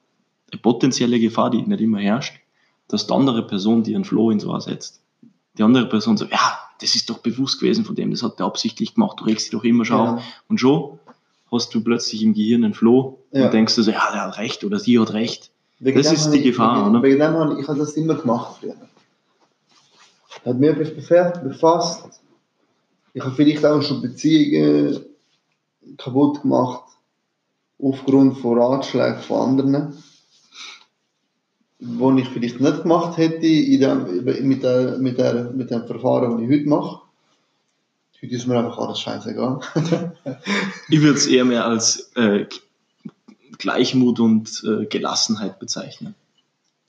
[0.50, 2.34] eine potenzielle Gefahr, die nicht immer herrscht,
[2.88, 5.00] dass die andere Person dir einen Floh ins Ohr setzt.
[5.58, 8.46] Die andere Person sagt, ja, das ist doch bewusst gewesen von dem, das hat der
[8.46, 10.18] absichtlich gemacht, du regst dich doch immer schon auf.
[10.20, 10.24] Ja.
[10.48, 10.98] Und schon
[11.50, 13.46] hast du plötzlich im Gehirn einen Floh Ja.
[13.46, 15.50] und denkst du so, ja, der hat recht oder sie hat recht.
[15.80, 17.02] Wegen Das ist die ich- Gefahr, wegen, oder?
[17.02, 18.74] Wegen dem habe ich, ich habe das immer gemacht früher.
[20.44, 22.20] Hat mir befe- befasst.
[23.14, 25.00] Ich habe vielleicht auch schon Beziehungen
[25.96, 26.84] kaputt gemacht
[27.80, 30.02] aufgrund von Ratschlägen von anderen,
[31.80, 36.32] wo ich vielleicht nicht gemacht hätte in dem, mit, der, mit, der, mit dem Verfahren,
[36.32, 37.00] das ich heute mache.
[38.20, 39.60] Heute ist mir einfach alles scheißegal.
[40.88, 42.46] Ich würde es eher mehr als äh,
[43.58, 46.14] Gleichmut und äh, Gelassenheit bezeichnen.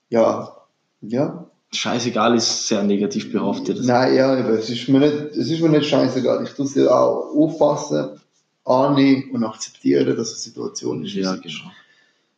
[0.10, 0.56] ja,
[1.02, 3.84] ja, Scheißegal ist sehr negativ behaftet.
[3.84, 6.44] Nein, ja, aber es ist mir nicht, es ist mir nicht scheißegal.
[6.44, 8.20] Ich tue es ja auch aufpassen,
[8.66, 11.14] annehmen und akzeptieren, dass es eine Situation ist.
[11.14, 11.72] Ja, genau.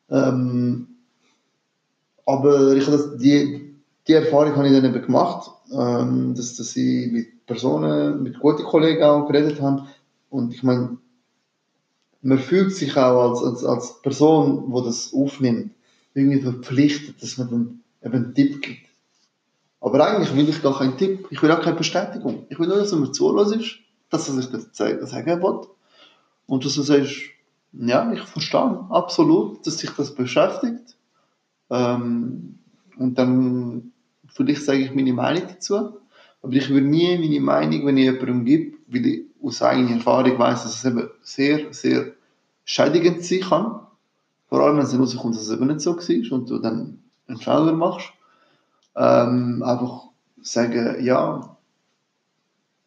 [0.10, 0.88] Ähm,
[2.32, 3.76] aber ich das, die,
[4.08, 8.64] die Erfahrung habe ich dann eben gemacht, ähm, dass, dass ich mit Personen, mit guten
[8.64, 9.86] Kollegen auch geredet habe.
[10.30, 10.98] Und ich meine,
[12.22, 15.72] man fühlt sich auch als, als, als Person, die das aufnimmt,
[16.14, 18.88] irgendwie verpflichtet, dass man dann eben einen Tipp gibt.
[19.82, 21.28] Aber eigentlich will ich gar keinen Tipp.
[21.32, 22.46] Ich will auch keine Bestätigung.
[22.50, 23.80] Ich will nur, dass er mir zulässt,
[24.10, 25.68] dass er sich das sagen will.
[26.46, 27.16] Und dass du sagst,
[27.74, 30.96] ja, ich verstehe absolut, dass sich das beschäftigt.
[31.72, 32.60] Ähm,
[32.98, 33.94] und dann,
[34.28, 35.98] vielleicht sage ich meine Meinung dazu.
[36.44, 40.38] Aber ich würde nie meine Meinung, wenn ich jemandem gebe, weil ich aus eigener Erfahrung
[40.38, 42.12] weiß, dass es eben sehr, sehr
[42.66, 43.80] schädigend sein kann.
[44.50, 47.00] Vor allem, wenn es dann rauskommt, dass es eben nicht so war und du dann
[47.28, 48.12] einen Fehler machst.
[48.96, 50.10] Ähm, einfach
[50.42, 51.56] sagen, ja,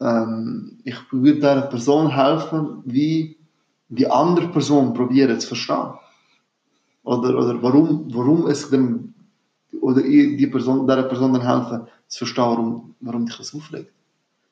[0.01, 3.39] ähm, ich würde dieser Person helfen, wie
[3.89, 5.95] die andere Person probieren zu verstehen.
[7.05, 9.15] Oder, oder warum, warum es dem,
[9.81, 13.93] oder ich die Person, dieser Person dann helfen, zu verstehen, warum, warum dich das aufregt.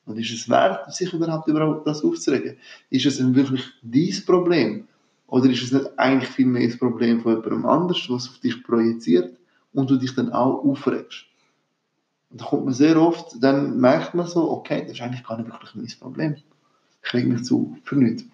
[0.05, 2.57] Und ist es wert, sich überhaupt über das aufzuregen?
[2.89, 4.87] Ist es denn wirklich dein Problem?
[5.27, 8.63] Oder ist es nicht eigentlich viel mehr das Problem von jemandem anders, was auf dich
[8.63, 9.35] projiziert
[9.73, 11.25] und du dich dann auch aufregst?
[12.29, 15.37] Und da kommt man sehr oft, dann merkt man so, okay, das ist eigentlich gar
[15.37, 16.35] nicht wirklich mein Problem.
[17.03, 18.25] Ich reg mich zu für nichts.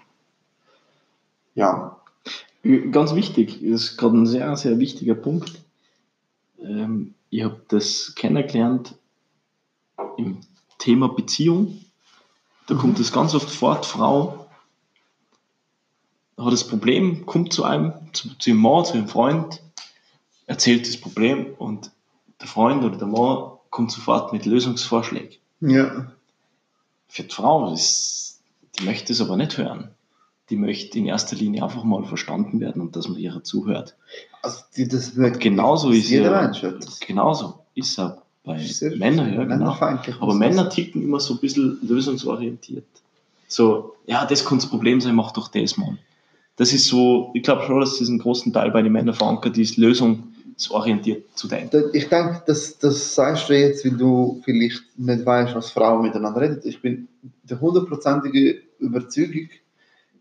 [1.55, 1.98] Ja,
[2.63, 5.61] Ganz wichtig, das ist gerade ein sehr, sehr wichtiger Punkt.
[6.61, 8.95] Ähm, ich habe das kennengelernt
[10.17, 10.39] im
[10.77, 11.81] Thema Beziehung.
[12.67, 14.49] Da kommt es ganz oft vor, die Frau
[16.37, 19.61] hat das Problem, kommt zu einem, zu, zu ihrem Mann, zu ihrem Freund,
[20.45, 21.91] erzählt das Problem und
[22.39, 25.37] der Freund oder der Mann kommt sofort mit Lösungsvorschlägen.
[25.61, 26.11] ja,
[27.07, 28.41] Für die Frau, ist,
[28.77, 29.89] die möchte es aber nicht hören.
[30.49, 33.95] Die möchte in erster Linie einfach mal verstanden werden und dass man ihr zuhört.
[34.41, 36.73] also die, das wird Genauso ist jeder ja,
[37.05, 38.21] genauso ist er.
[38.43, 38.65] bei
[38.97, 39.77] Männern, ja, genau.
[40.19, 42.85] Aber Männer ticken immer so ein bisschen lösungsorientiert.
[43.47, 45.97] So, ja, das kann das Problem sein, mach doch das, Mann.
[46.55, 49.57] Das ist so, ich glaube schon, dass das einen großen Teil bei den Männern verankert
[49.57, 51.89] ist, lösungsorientiert zu denken.
[51.93, 56.41] Ich denke, das, das sagst du jetzt, weil du vielleicht nicht weißt, was Frauen miteinander
[56.41, 56.59] reden.
[56.63, 57.07] Ich bin
[57.43, 59.49] der hundertprozentige Überzeugung,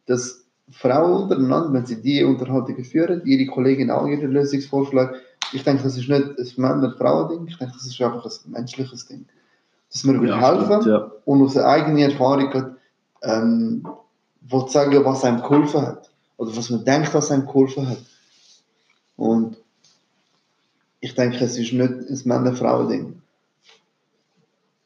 [0.08, 5.14] dass Frauen untereinander, wenn sie die Unterhaltungen führen, ihre Kollegin auch ihre Lösungsvorschläge,
[5.52, 9.26] ich denke, das ist nicht ein Männer-Frauen-Ding, ich denke, das ist einfach ein menschliches Ding.
[9.90, 11.10] Dass wir will helfen stimmt, ja.
[11.24, 12.74] und aus der eigenen Erfahrung
[13.22, 13.88] ähm,
[14.42, 16.10] will sagen, was einem geholfen hat.
[16.36, 17.98] Oder was man denkt, was einem geholfen hat.
[19.16, 19.56] Und
[21.00, 23.22] ich denke, es ist nicht ein Männer-Frauen-Ding.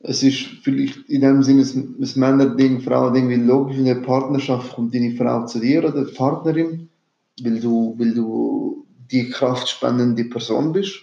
[0.04, 4.94] Es ist vielleicht in dem Sinne ein, Männer-Ding, Frauen-Ding, weil logisch in der Partnerschaft kommt
[4.94, 6.88] deine Frau zu dir oder die Partnerin,
[7.42, 10.96] weil du, weil du die kraftspendende Person bist.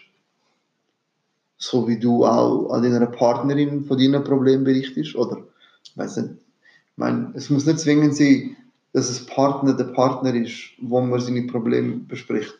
[1.57, 5.15] So wie du auch an deiner Partnerin von deinen Problemen berichtest.
[5.15, 5.45] Oder,
[5.83, 8.57] ich weiß nicht, ich meine, es muss nicht zwingend sein,
[8.91, 12.53] dass es Partner der Partner ist, wo man seine Probleme bespricht.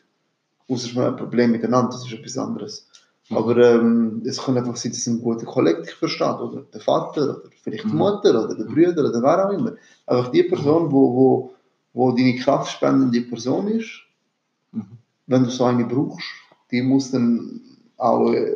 [0.68, 2.88] Außer man hat ein Problem miteinander, das ist etwas anderes.
[3.30, 3.36] Mhm.
[3.36, 7.22] Aber ähm, es kann einfach sein, dass ein guter Kollege dich versteht, oder der Vater,
[7.22, 7.98] oder vielleicht die Mhm.
[7.98, 9.72] Mutter, oder der Bruder, oder wer auch immer.
[10.06, 11.54] Einfach die Person, wo, wo,
[11.92, 14.02] wo deine kraftspendende Person ist,
[14.72, 14.98] Mhm.
[15.26, 16.26] wenn du so eine brauchst,
[16.70, 17.60] die muss dann
[17.96, 18.54] auch äh,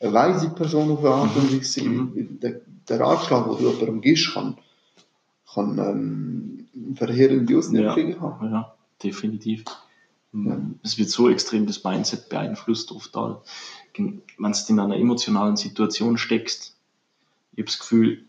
[0.00, 1.94] eine weise Person auf eine Art und Weise sein.
[1.94, 2.40] Mhm.
[2.40, 4.56] Der, der Ratschlag, den du jemandem gibst, kann,
[5.54, 8.50] kann ähm, verheerende Auswirkungen haben.
[8.52, 9.64] Ja, definitiv.
[10.82, 13.40] Es wird so extrem das Mindset beeinflusst oft all.
[13.96, 16.76] Wenn du in einer emotionalen Situation steckst,
[17.52, 18.24] ich habe das Gefühl,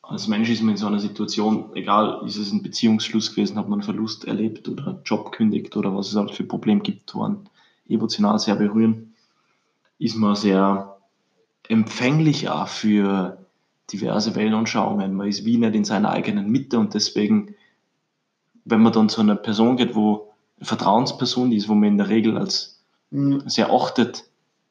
[0.00, 3.68] als Mensch ist man in so einer Situation, egal, ist es ein Beziehungsschluss gewesen, hat
[3.68, 7.12] man einen Verlust erlebt oder einen Job kündigt oder was es halt für Probleme gibt,
[7.12, 7.46] die einen
[7.86, 9.14] emotional sehr berühren,
[9.98, 10.96] ist man sehr
[11.68, 13.44] empfänglich auch für
[13.92, 15.14] diverse Weltanschauungen.
[15.14, 17.54] Man ist wie nicht in seiner eigenen Mitte und deswegen,
[18.64, 20.27] wenn man dann zu einer Person geht, wo
[20.60, 22.78] Vertrauensperson ist, wo man in der Regel als
[23.10, 23.42] Mhm.
[23.48, 24.24] sehr achtet,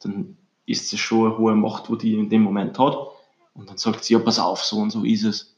[0.04, 2.96] dann ist es schon eine hohe Macht, wo die in dem Moment hat.
[3.54, 5.56] Und dann sagt sie, ja, pass auf, so und so ist es.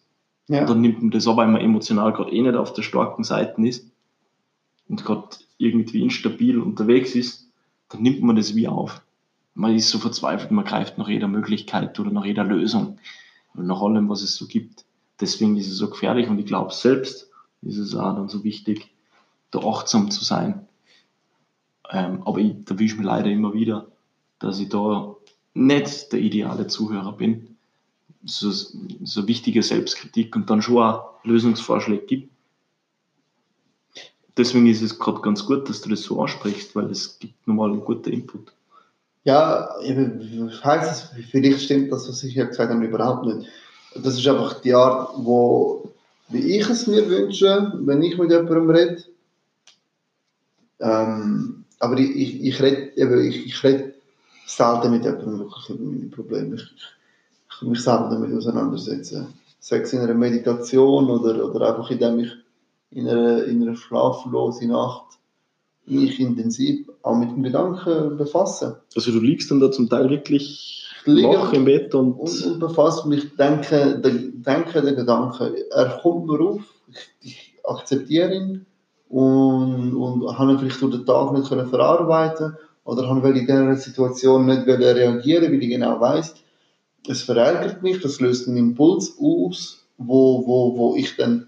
[0.48, 0.62] Ja.
[0.62, 3.24] Und dann nimmt man das aber, weil man emotional gerade eh nicht auf der starken
[3.24, 3.92] Seite ist
[4.88, 5.28] und gerade
[5.58, 7.48] irgendwie instabil unterwegs ist,
[7.90, 9.02] dann nimmt man das wie auf.
[9.54, 12.98] Man ist so verzweifelt, man greift nach jeder Möglichkeit oder nach jeder Lösung
[13.54, 14.86] und nach allem, was es so gibt.
[15.20, 17.30] Deswegen ist es so gefährlich und ich glaube, selbst
[17.62, 18.90] ist es auch dann so wichtig,
[19.52, 20.68] da achtsam zu sein.
[21.92, 23.88] Ähm, aber ich erwische mich leider immer wieder,
[24.40, 25.16] dass ich da
[25.54, 27.56] nicht der ideale Zuhörer bin.
[28.24, 32.32] So, so wichtige Selbstkritik und dann schon auch Lösungsvorschläge gibt.
[34.38, 37.72] Deswegen ist es gerade ganz gut, dass du das so ansprichst, weil es gibt nochmal
[37.72, 38.54] einen guten Input.
[39.24, 39.70] Ja,
[40.64, 43.50] heisst es, vielleicht stimmt das, was ich hier gesagt habe, überhaupt nicht.
[43.96, 45.92] Das ist einfach die Art, wo,
[46.30, 49.04] wie ich es mir wünsche, wenn ich mit jemandem rede.
[50.80, 52.92] Ähm, aber ich, ich, ich rede
[53.28, 53.94] ich, ich rede
[54.46, 56.56] selten mit jemandem wirklich über meine Probleme.
[56.56, 59.34] Ich, ich kann mich selten damit auseinandersetzen.
[59.60, 62.32] Sei es in einer Meditation oder, oder einfach indem ich
[62.92, 65.20] in einer, in einer schlaflosen Nacht
[65.86, 68.82] mich intensiv auch mit dem Gedanken befasse.
[68.96, 73.08] Also du liegst dann da zum Teil wirklich wach im Bett und, und, und befasse
[73.08, 78.66] mich, denke, denke den Gedanken, er kommt mir auf, ich, ich akzeptiere ihn
[79.10, 83.46] und, und habe ihn vielleicht durch den Tag nicht können verarbeiten oder habe weil in
[83.46, 86.36] dieser Situation nicht reagieren, weil ich genau weiß,
[87.08, 91.48] es verärgert mich, das löst einen Impuls aus, wo, wo, wo ich dann,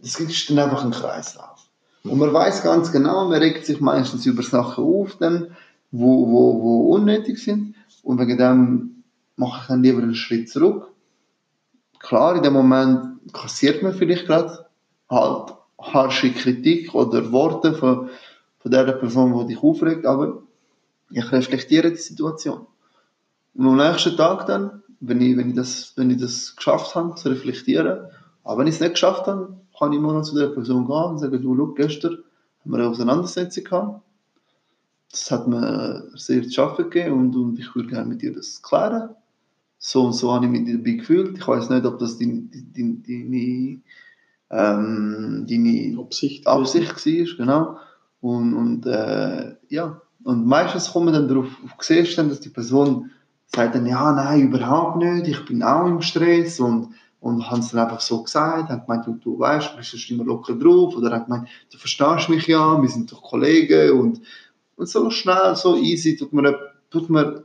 [0.00, 1.68] das ist dann einfach ein Kreislauf.
[2.04, 5.56] Und man weiß ganz genau, man regt sich meistens über Sachen auf, dann,
[5.90, 7.74] wo, wo, wo unnötig sind.
[8.02, 9.04] Und wegen dem
[9.36, 10.90] mache ich dann lieber einen Schritt zurück.
[11.98, 14.66] Klar, in dem Moment kassiert man vielleicht gerade
[15.10, 18.10] halt harsche Kritik oder Worte von,
[18.58, 20.42] von der Person, die dich aufregt, aber
[21.10, 22.66] ich reflektiere die Situation.
[23.54, 27.14] Und am nächsten Tag dann, wenn ich, wenn ich, das, wenn ich das geschafft habe,
[27.14, 28.06] zu reflektieren,
[28.44, 31.04] aber wenn ich es nicht geschafft habe, kann ich immer noch zu der Person gehen
[31.04, 32.18] und sagen, du, schau, gestern
[32.60, 34.02] haben wir eine Auseinandersetzung gehabt.
[35.10, 38.62] Das hat mir sehr zu schaffen gegeben und, und ich würde gerne mit dir das
[38.62, 39.10] klären.
[39.78, 41.38] So und so habe ich mich dabei gefühlt.
[41.38, 43.80] Ich weiß nicht, ob das deine, deine, deine,
[44.50, 46.46] ähm, deine Absicht.
[46.46, 47.78] Absicht war, genau.
[48.20, 52.48] Und, und äh, ja, und meistens kommt man dann darauf, auf siehst dann, dass die
[52.48, 53.10] Person
[53.46, 56.90] sagt dann, ja, nein, überhaupt nicht, ich bin auch im Stress und,
[57.20, 60.24] und haben es dann einfach so gesagt, hat gemeint, du, du weißt, du bist immer
[60.24, 64.20] locker drauf, oder hat gemeint, du verstehst mich ja, wir sind doch Kollegen und,
[64.76, 66.54] und so schnell, so easy tut man,
[66.90, 67.44] tut man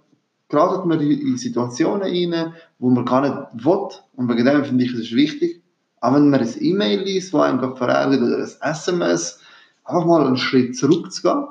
[0.49, 3.87] in in Situationen rein, wo man gar nicht will.
[4.15, 5.62] Und wegen dem finde ich, es ist wichtig,
[6.03, 9.39] auch wenn man ein E-Mail liest, wo einem gerade verärgert, oder ein SMS,
[9.85, 11.47] einfach mal einen Schritt zurückzugehen,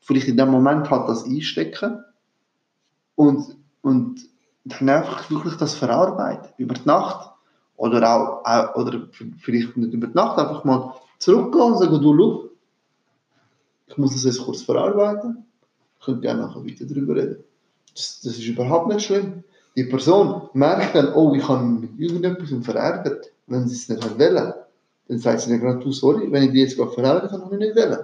[0.00, 2.04] vielleicht in dem Moment halt das einstecken
[3.16, 4.20] und, und
[4.64, 7.32] dann einfach wirklich das verarbeiten, über die Nacht.
[7.76, 9.08] Oder auch, auch oder
[9.40, 12.50] vielleicht nicht über die Nacht, einfach mal zurückgehen und sagen, du, schau,
[13.88, 15.44] ich muss das jetzt kurz verarbeiten,
[15.98, 17.42] ich könnte gerne nachher weiter darüber reden.
[17.96, 19.42] Das, das ist überhaupt nicht schlimm.
[19.74, 23.32] Die Person merkt dann, oh, ich habe mich mit irgendetwas verärgert.
[23.48, 24.52] Wenn sie es nicht hat wollen,
[25.08, 27.58] dann sagt sie dann gerade, du, sorry, wenn ich die jetzt gerade verärgert habe, ich
[27.58, 27.98] nicht wollen.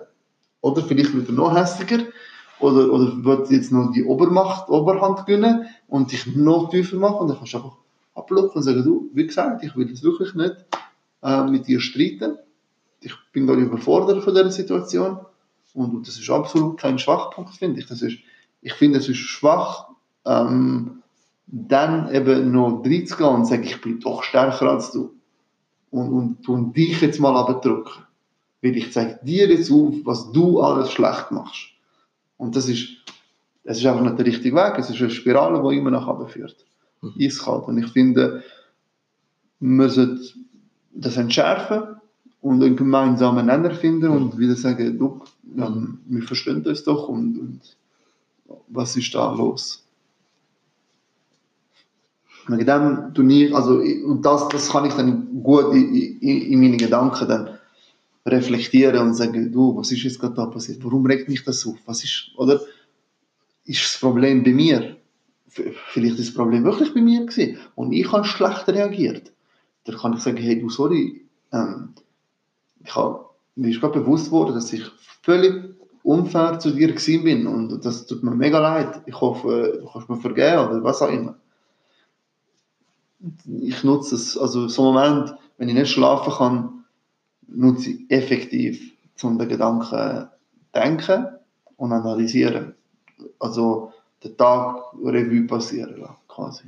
[0.61, 2.05] Oder vielleicht wird er noch hässlicher,
[2.61, 7.28] oder, oder wird jetzt noch die Obermacht, Oberhand gewinnen und dich noch tiefer machen und
[7.28, 7.76] dann kannst du einfach
[8.14, 10.55] ablocken und sagen, du, wie gesagt, ich will jetzt wirklich nicht
[11.22, 12.38] äh, mit dir streiten.
[13.01, 15.18] Ich bin gerade überfordert von dieser Situation
[15.74, 17.86] und, und das ist absolut kein Schwachpunkt, finde ich.
[17.86, 18.18] Das ist,
[18.62, 19.88] ich finde, es ist schwach,
[20.24, 21.03] ähm,
[21.47, 25.12] dann eben noch reinzugehen und zu sagen, ich bin doch stärker als du.
[25.95, 28.03] Und, und, und dich jetzt mal abdrücken.
[28.62, 31.68] Weil ich zeige dir jetzt auf, was du alles schlecht machst.
[32.36, 32.88] Und das ist,
[33.62, 34.74] das ist einfach nicht der richtige Weg.
[34.76, 36.57] Es ist eine Spirale, die immer nach oben führt.
[37.01, 37.12] Mhm.
[37.20, 37.68] Eiskalt.
[37.68, 38.42] Und ich finde,
[39.61, 40.20] man sollte
[40.92, 41.82] das entschärfen
[42.40, 45.22] und einen gemeinsamen Nenner finden und wieder sagen, du,
[45.57, 47.61] ähm, wir verstehen das doch und, und
[48.66, 49.84] was ist da los?
[52.47, 56.76] Wegen dem Turnier, also, und das, das kann ich dann gut in, in, in meine
[56.76, 57.59] Gedanken dann
[58.26, 60.82] reflektieren und sagen, du, was ist jetzt gerade da passiert?
[60.84, 61.76] Warum regt mich das auf?
[61.86, 62.61] Was ist, oder
[63.64, 64.97] ist das Problem bei mir?
[65.49, 69.32] Vielleicht ist das Problem wirklich bei mir gewesen und ich habe schlecht reagiert.
[69.84, 71.90] Dann kann ich sagen, hey, du, sorry, ähm,
[72.82, 74.82] ich habe, mir ist gerade bewusst worden, dass ich
[75.22, 79.03] völlig unfair zu dir gewesen bin und das tut mir mega leid.
[79.07, 81.36] Ich hoffe, du kannst mir vergeben oder was auch immer.
[83.60, 86.84] Ich nutze es, also so einen Moment, wenn ich nicht schlafen kann,
[87.46, 90.28] nutze ich effektiv, um den Gedanken
[90.74, 91.26] denken
[91.76, 92.74] und analysieren.
[93.38, 96.64] Also den Tag Revue passieren lassen, quasi.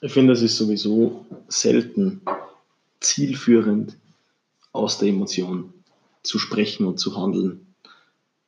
[0.00, 2.20] Ich finde, es ist sowieso selten
[3.00, 3.96] zielführend,
[4.72, 5.72] aus der Emotion
[6.22, 7.74] zu sprechen und zu handeln,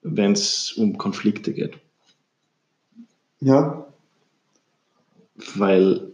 [0.02, 1.78] wenn es um Konflikte geht.
[3.40, 3.86] Ja,
[5.54, 6.13] Weil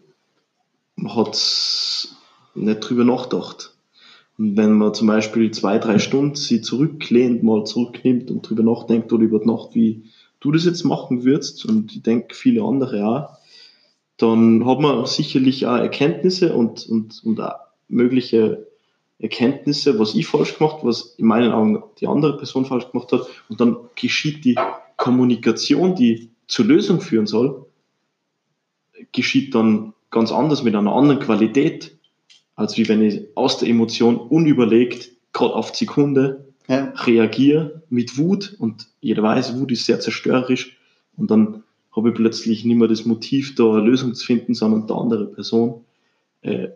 [1.08, 2.08] hat
[2.54, 3.74] nicht drüber nachgedacht.
[4.38, 9.12] Und wenn man zum Beispiel zwei, drei Stunden sie zurücklehnt, mal zurücknimmt und drüber nachdenkt
[9.12, 10.04] oder über die Nacht, wie
[10.40, 13.38] du das jetzt machen würdest, und ich denke viele andere auch,
[14.16, 17.54] dann hat man sicherlich auch Erkenntnisse und, und, und auch
[17.88, 18.66] mögliche
[19.18, 23.26] Erkenntnisse, was ich falsch gemacht, was in meinen Augen die andere Person falsch gemacht hat.
[23.48, 24.56] Und dann geschieht die
[24.96, 27.66] Kommunikation, die zur Lösung führen soll,
[29.12, 31.96] geschieht dann ganz anders mit einer anderen Qualität,
[32.54, 38.18] als wie wenn ich aus der Emotion unüberlegt, gerade auf die Sekunde, ja, reagiere mit
[38.18, 40.76] Wut und jeder weiß, Wut ist sehr zerstörerisch
[41.16, 44.86] und dann habe ich plötzlich nicht mehr das Motiv, da eine Lösung zu finden, sondern
[44.86, 45.84] der andere Person
[46.42, 46.68] äh,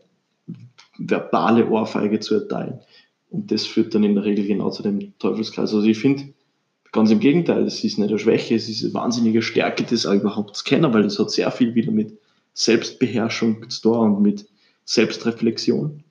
[0.98, 2.80] verbale Ohrfeige zu erteilen.
[3.30, 5.74] Und das führt dann in der Regel genau zu dem Teufelskreis.
[5.74, 6.32] Also ich finde,
[6.92, 10.14] ganz im Gegenteil, es ist nicht eine Schwäche, es ist eine wahnsinnige Stärke, das auch
[10.14, 12.18] überhaupt zu kennen, weil es hat sehr viel wieder mit
[12.54, 14.46] Selbstbeherrschung tun und mit
[14.84, 16.02] Selbstreflexion.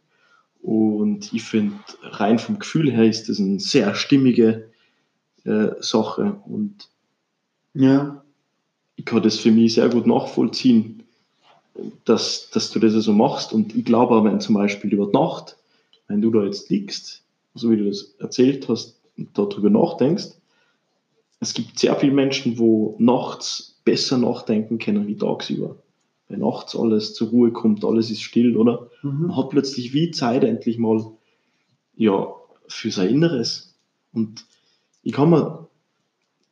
[0.62, 4.70] Und ich finde, rein vom Gefühl her ist das eine sehr stimmige
[5.44, 6.88] äh, Sache und
[7.74, 8.24] ja,
[8.96, 11.04] ich kann das für mich sehr gut nachvollziehen,
[12.06, 13.52] dass, dass du das so machst.
[13.52, 15.58] Und ich glaube auch, wenn zum Beispiel über Nacht,
[16.08, 17.24] wenn du da jetzt liegst,
[17.56, 20.30] so wie du das erzählt hast, und darüber nachdenkst,
[21.40, 25.76] es gibt sehr viele Menschen, wo nachts besser nachdenken können wie tagsüber.
[26.38, 28.90] Nachts alles zur Ruhe kommt, alles ist still, oder?
[29.02, 29.28] mhm.
[29.28, 31.06] Man hat plötzlich wie Zeit endlich mal
[31.96, 32.34] ja,
[32.68, 33.76] für sein Inneres.
[34.14, 34.46] Und
[35.04, 35.68] ich kann mir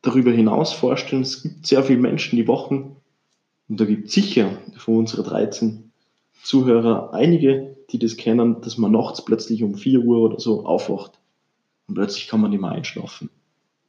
[0.02, 2.96] darüber hinaus vorstellen, es gibt sehr viele Menschen, die wachen,
[3.68, 5.92] und da gibt es sicher von unseren 13
[6.42, 11.18] Zuhörer einige, die das kennen, dass man nachts plötzlich um 4 Uhr oder so aufwacht.
[11.86, 13.30] Und plötzlich kann man nicht mehr einschlafen.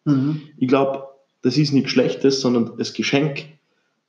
[0.05, 0.43] Mhm.
[0.57, 1.09] Ich glaube,
[1.41, 3.45] das ist nichts Schlechtes, sondern das Geschenk,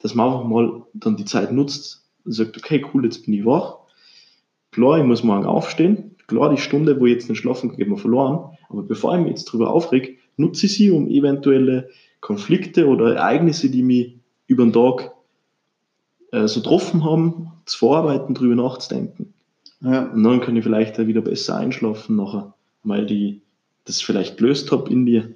[0.04, 3.46] dass man einfach mal dann die Zeit nutzt und sagt, okay, cool, jetzt bin ich
[3.46, 3.78] wach.
[4.70, 6.16] Klar, ich muss morgen aufstehen.
[6.26, 8.54] Klar, die Stunde, wo ich jetzt nicht schlafen kann, geht mir verloren.
[8.68, 11.88] Aber bevor ich mich jetzt darüber aufreg, nutze ich sie, um eventuelle
[12.20, 15.14] Konflikte oder Ereignisse, die mich über den Tag
[16.32, 19.32] äh, so getroffen haben, zu verarbeiten, darüber nachzudenken.
[19.80, 22.52] ja, Und dann kann ich vielleicht wieder besser einschlafen nachher,
[22.82, 23.40] weil ich
[23.86, 25.34] das vielleicht gelöst habe in mir.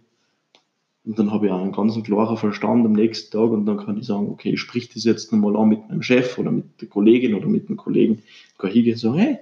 [1.09, 3.97] Und dann habe ich auch einen ganz klaren Verstand am nächsten Tag und dann kann
[3.97, 6.89] ich sagen, okay, ich sprich das jetzt nochmal an mit meinem Chef oder mit der
[6.89, 8.23] Kollegin oder mit dem Kollegen.
[8.53, 9.39] Ich kann hingehen und sagen, hey.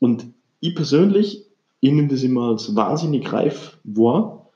[0.00, 0.26] Und
[0.58, 1.44] ich persönlich,
[1.78, 4.50] ich nehme das immer als wahnsinnig reif wahr,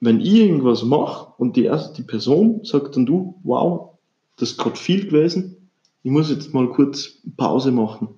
[0.00, 3.90] wenn ich irgendwas mache und die erste die Person sagt dann du, wow,
[4.38, 5.70] das ist gerade viel gewesen,
[6.02, 8.08] ich muss jetzt mal kurz Pause machen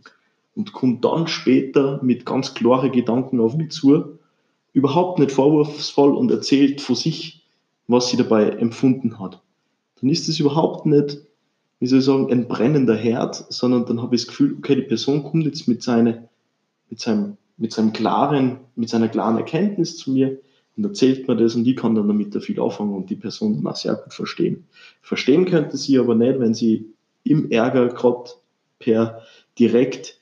[0.55, 4.19] und kommt dann später mit ganz klaren Gedanken auf mich zu
[4.79, 7.45] überhaupt nicht vorwurfsvoll und erzählt von sich,
[7.89, 9.43] was sie dabei empfunden hat.
[10.01, 11.19] Dann ist es überhaupt nicht,
[11.81, 14.83] wie soll ich sagen, ein brennender Herd, sondern dann habe ich das Gefühl, okay, die
[14.83, 16.29] Person kommt jetzt mit, seine,
[16.91, 20.39] mit, seinem, mit, seinem klaren, mit seiner klaren Erkenntnis zu mir
[20.77, 23.67] und erzählt mir das und ich kann dann damit viel anfangen und die Person dann
[23.67, 24.65] auch sehr gut verstehen.
[25.03, 26.87] Verstehen könnte sie aber nicht, wenn sie
[27.25, 28.31] im Ärger gerade
[28.79, 29.23] per
[29.59, 30.21] direkt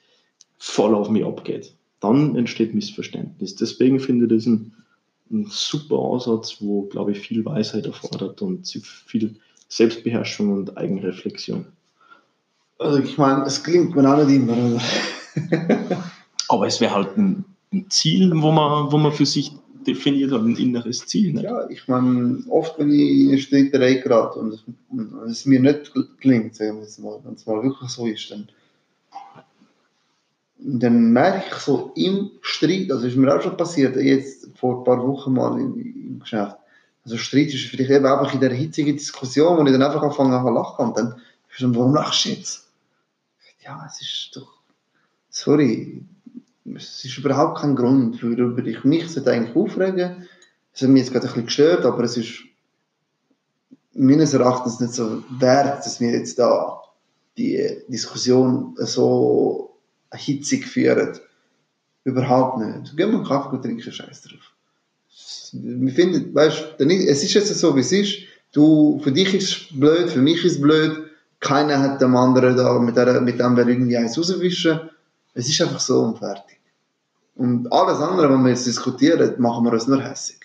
[0.56, 1.75] voll auf mich abgeht
[2.06, 3.56] dann entsteht Missverständnis.
[3.56, 4.72] Deswegen finde ich das ein,
[5.30, 9.36] ein super Ansatz, wo, glaube ich, viel Weisheit erfordert und viel
[9.68, 11.66] Selbstbeherrschung und Eigenreflexion.
[12.78, 14.80] Also ich meine, es klingt mir auch nicht immer.
[16.48, 19.52] Aber es wäre halt ein, ein, Ziel, wo man, wo man für sich
[19.86, 21.32] definiert hat, ein inneres Ziel.
[21.32, 21.44] Nicht?
[21.44, 26.54] Ja, ich meine, oft, wenn ich in Streiterei gerate und, und es mir nicht gelingt,
[26.54, 28.52] sagen wir jetzt mal, wenn es mal wirklich so ist, dann und
[30.68, 34.84] dann merke ich so im Streit, also ist mir auch schon passiert, jetzt vor ein
[34.84, 36.56] paar Wochen mal im, im Geschäft,
[37.04, 40.42] also Streit ist vielleicht eben einfach in der hitzigen Diskussion, wo ich dann einfach anfange
[40.42, 41.14] zu lachen und dann
[41.52, 42.66] ist dann, warum lachst du jetzt?
[43.64, 44.48] Ja, es ist doch,
[45.30, 46.02] sorry,
[46.74, 50.26] es ist überhaupt kein Grund, worüber ich mich eigentlich aufregen
[50.74, 52.42] Es hat mich jetzt gerade ein bisschen gestört, aber es ist
[53.94, 56.82] meines Erachtens nicht so wert, dass wir jetzt da
[57.38, 59.65] die Diskussion so
[60.14, 61.18] hitzig führen.
[62.04, 62.96] Überhaupt nicht.
[62.96, 64.52] Gehen wir einen Kaffee trinken, scheiß drauf.
[65.52, 68.18] Wir finden, weißt, es ist jetzt so, wie es ist.
[68.52, 71.10] Du, für dich ist es blöd, für mich ist es blöd.
[71.40, 74.80] Keiner hat dem anderen da mit, der, mit dem wir irgendwie eins rauswischen.
[75.34, 76.58] Es ist einfach so und fertig.
[77.34, 80.38] Und alles andere, was wir jetzt diskutieren, machen wir uns nur hässig.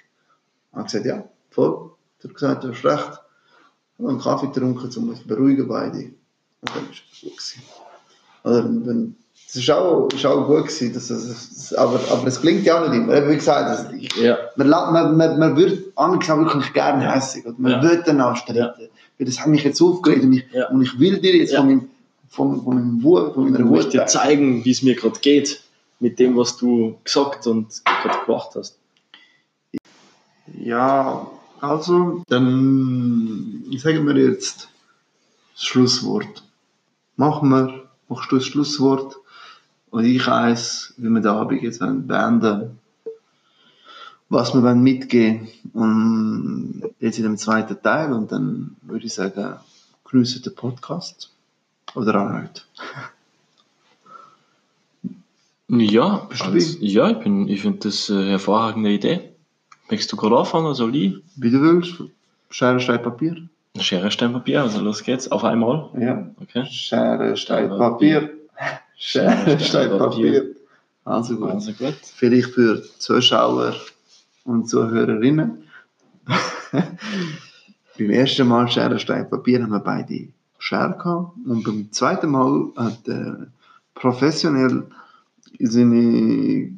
[0.71, 1.91] Ich habe gesagt, ja, voll.
[2.19, 3.19] Ich habe gesagt, du hast recht.
[3.93, 5.97] Ich habe einen Kaffee getrunken, um uns beruhigen beide.
[5.97, 6.15] Und
[6.63, 7.63] dann war es gut.
[8.43, 9.15] Oder wenn,
[9.53, 12.89] das war auch, ist auch gut gewesen, das, das, aber, aber es klingt ja auch
[12.89, 13.29] nicht immer.
[13.29, 14.37] Wie gesagt, das, ich, ja.
[14.55, 17.83] man, man, man, man wird angesagt wirklich gerne hässlich und man ja.
[17.83, 18.81] will dann auch streiten.
[18.81, 18.87] Ja.
[19.17, 20.69] Weil das hat mich jetzt aufgeregt und ich, ja.
[20.69, 21.59] und ich will dir jetzt ja.
[21.59, 21.89] von, meinem,
[22.29, 25.61] von, von, meinem Wut, von meiner Wut dir zeigen, wie es mir gerade geht
[25.99, 28.77] mit dem, was du gesagt und gerade gemacht hast.
[30.57, 31.27] Ja,
[31.59, 34.69] also, dann sagen wir jetzt
[35.53, 36.43] das Schlusswort.
[37.17, 39.17] Machen wir, machst du das Schlusswort?
[39.91, 42.79] Und ich weiß, wie wir den Abend jetzt beenden
[44.31, 49.57] was wir mitgeben und jetzt in dem zweiten Teil und dann würde ich sagen,
[50.09, 51.29] geniessen den Podcast
[51.95, 52.65] oder auch nicht.
[55.67, 59.31] Ja, also, ja ich, ich finde das eine hervorragende Idee.
[59.89, 61.17] Möchtest du gerade anfangen, soll ich?
[61.35, 62.01] Wie du willst.
[62.49, 63.35] Schere, Stein, Papier.
[63.79, 65.29] Schere, Stein, Papier, also los geht's.
[65.29, 65.89] Auf einmal?
[65.99, 66.29] Ja.
[66.41, 66.65] Okay.
[66.67, 68.29] Schere, Stein, Papier.
[69.03, 70.55] Schere, Stein, Papier.
[71.03, 71.49] Also gut.
[71.49, 71.95] also gut.
[72.03, 73.75] Vielleicht für Zuschauer
[74.43, 75.63] und Zuhörerinnen.
[76.71, 80.27] beim ersten Mal Schere, Stein, Papier haben wir beide
[80.59, 81.35] Schere gehabt.
[81.47, 83.47] Und beim zweiten Mal hat er
[83.95, 84.85] professionell
[85.59, 86.71] seine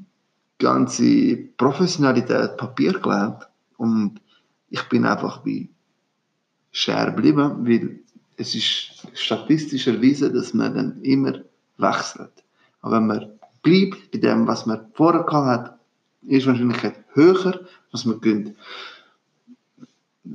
[0.60, 3.50] ganze Professionalität Papier gelegt.
[3.76, 4.22] Und
[4.70, 5.68] ich bin einfach bei
[6.72, 8.00] Schere geblieben, weil
[8.38, 11.34] es ist statistisch erwiesen, dass man dann immer
[11.78, 12.44] wechselt.
[12.82, 15.80] Aber wenn man bleibt bei dem, was man vorher gehabt hat,
[16.24, 17.60] ist die Wahrscheinlichkeit höher,
[17.92, 18.56] dass man gönnt.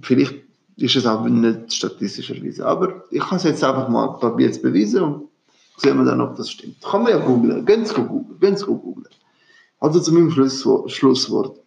[0.03, 0.37] Vielleicht
[0.77, 2.65] ist es aber nicht statistisch erwiesen.
[2.65, 5.29] Aber ich kann es jetzt einfach mal probiert beweisen und
[5.77, 6.81] sehen wir dann, ob das stimmt.
[6.83, 7.65] Kann man ja googeln.
[7.67, 8.39] Gehen Sie googeln.
[8.39, 9.09] Gehen Sie googeln.
[9.81, 11.61] Also zu meinem Schlusswort.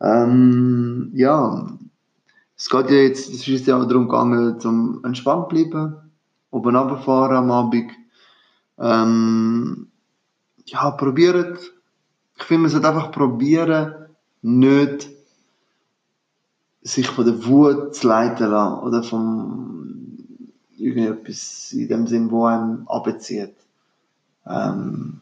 [0.00, 1.78] Ähm, ja,
[2.56, 5.96] es geht ja jetzt, es ist ja darum gegangen, zum entspannt bleiben,
[6.50, 7.90] oben runterfahren am Abend.
[8.78, 9.88] Ähm,
[10.66, 11.60] ja, probiert.
[12.36, 13.94] Ich finde, man sollte einfach probieren,
[14.42, 15.08] nicht
[16.82, 19.76] sich von der Wut zu leiten lassen oder von
[20.76, 23.54] irgendetwas in dem Sinn, wo einem abzieht.
[24.46, 25.20] Ähm,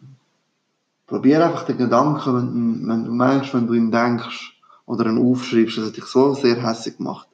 [1.06, 5.78] probier einfach den Gedanken, wenn, wenn du meinst, wenn du ihn denkst oder ihn aufschreibst,
[5.78, 7.28] dass er dich so sehr hässlich macht.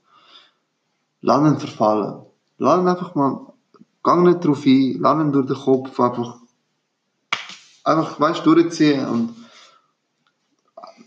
[1.23, 2.23] Lass ihn verfallen.
[2.59, 3.53] Lass ihn einfach mal
[4.03, 6.37] Gang nicht drauf ein, lass durch den Kopf einfach,
[7.85, 9.35] einfach weißt, durchziehen und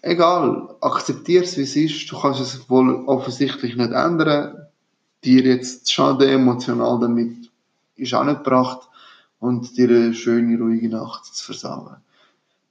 [0.01, 2.11] egal, akzeptiere es, wie es ist.
[2.11, 4.67] Du kannst es wohl offensichtlich nicht ändern.
[5.23, 7.49] Dir jetzt Schaden emotional damit
[7.95, 8.89] ist auch nicht gebracht
[9.39, 11.97] und dir eine schöne, ruhige Nacht zu versagen.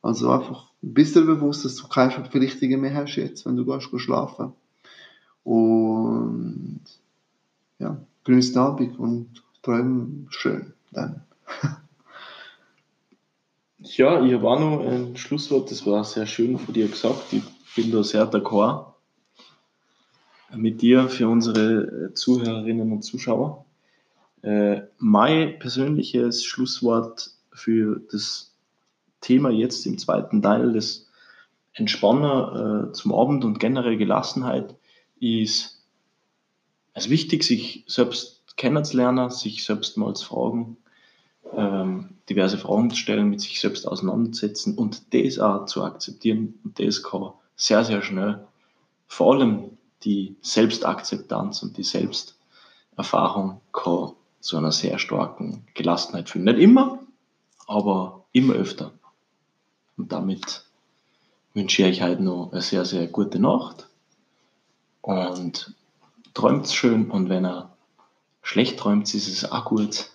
[0.03, 3.91] Also einfach, bist dir bewusst, dass du keine Verpflichtungen mehr hast jetzt, wenn du gehst,
[3.91, 4.53] gehst schlafen.
[5.45, 6.81] Und
[7.79, 7.97] ja,
[8.27, 11.23] den Abend und träum schön dann.
[13.97, 17.33] Ja, ich habe auch noch ein Schlusswort, das war sehr schön von dir gesagt.
[17.33, 17.43] Ich
[17.75, 18.93] bin da sehr d'accord
[20.55, 23.65] mit dir für unsere Zuhörerinnen und Zuschauer.
[24.43, 28.55] Äh, mein persönliches Schlusswort für das
[29.21, 31.09] Thema jetzt im zweiten Teil des
[31.75, 34.75] Entspanner äh, zum Abend und generell Gelassenheit
[35.21, 35.83] ist
[36.95, 40.77] es wichtig, sich selbst kennenzulernen, sich selbst mal zu fragen,
[41.57, 46.59] ähm, diverse Fragen zu stellen, mit sich selbst auseinandersetzen und das auch zu akzeptieren.
[46.65, 48.47] Und das kann sehr, sehr schnell,
[49.07, 56.45] vor allem die Selbstakzeptanz und die Selbsterfahrung kann zu einer sehr starken Gelassenheit führen.
[56.45, 56.99] Nicht immer,
[57.67, 58.93] aber immer öfter.
[59.97, 60.65] Und damit
[61.55, 63.89] wünsche ich euch heute noch eine sehr, sehr gute Nacht
[65.03, 65.75] und
[66.35, 67.72] träumt schön und wenn er
[68.43, 70.11] schlecht träumt, ist es auch gut.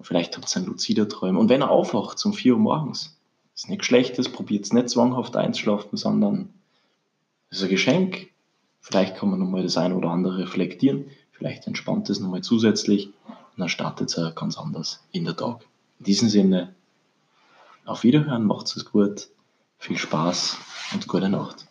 [0.00, 1.38] Vielleicht habt ihr einen luzider Träume.
[1.38, 3.16] Und wenn er aufwacht um 4 Uhr morgens,
[3.54, 6.52] ist nichts Schlechtes, probiert es nicht zwanghaft einzuschlafen, sondern
[7.50, 8.28] es ist ein Geschenk.
[8.80, 11.06] Vielleicht kann man nochmal das eine oder andere reflektieren.
[11.32, 15.64] Vielleicht entspannt es nochmal zusätzlich und dann startet es ganz anders in der Tag.
[16.00, 16.74] In diesem Sinne,
[17.84, 19.28] auf Wiederhören, macht's es gut,
[19.78, 20.58] viel Spaß
[20.92, 21.66] und gute Nacht.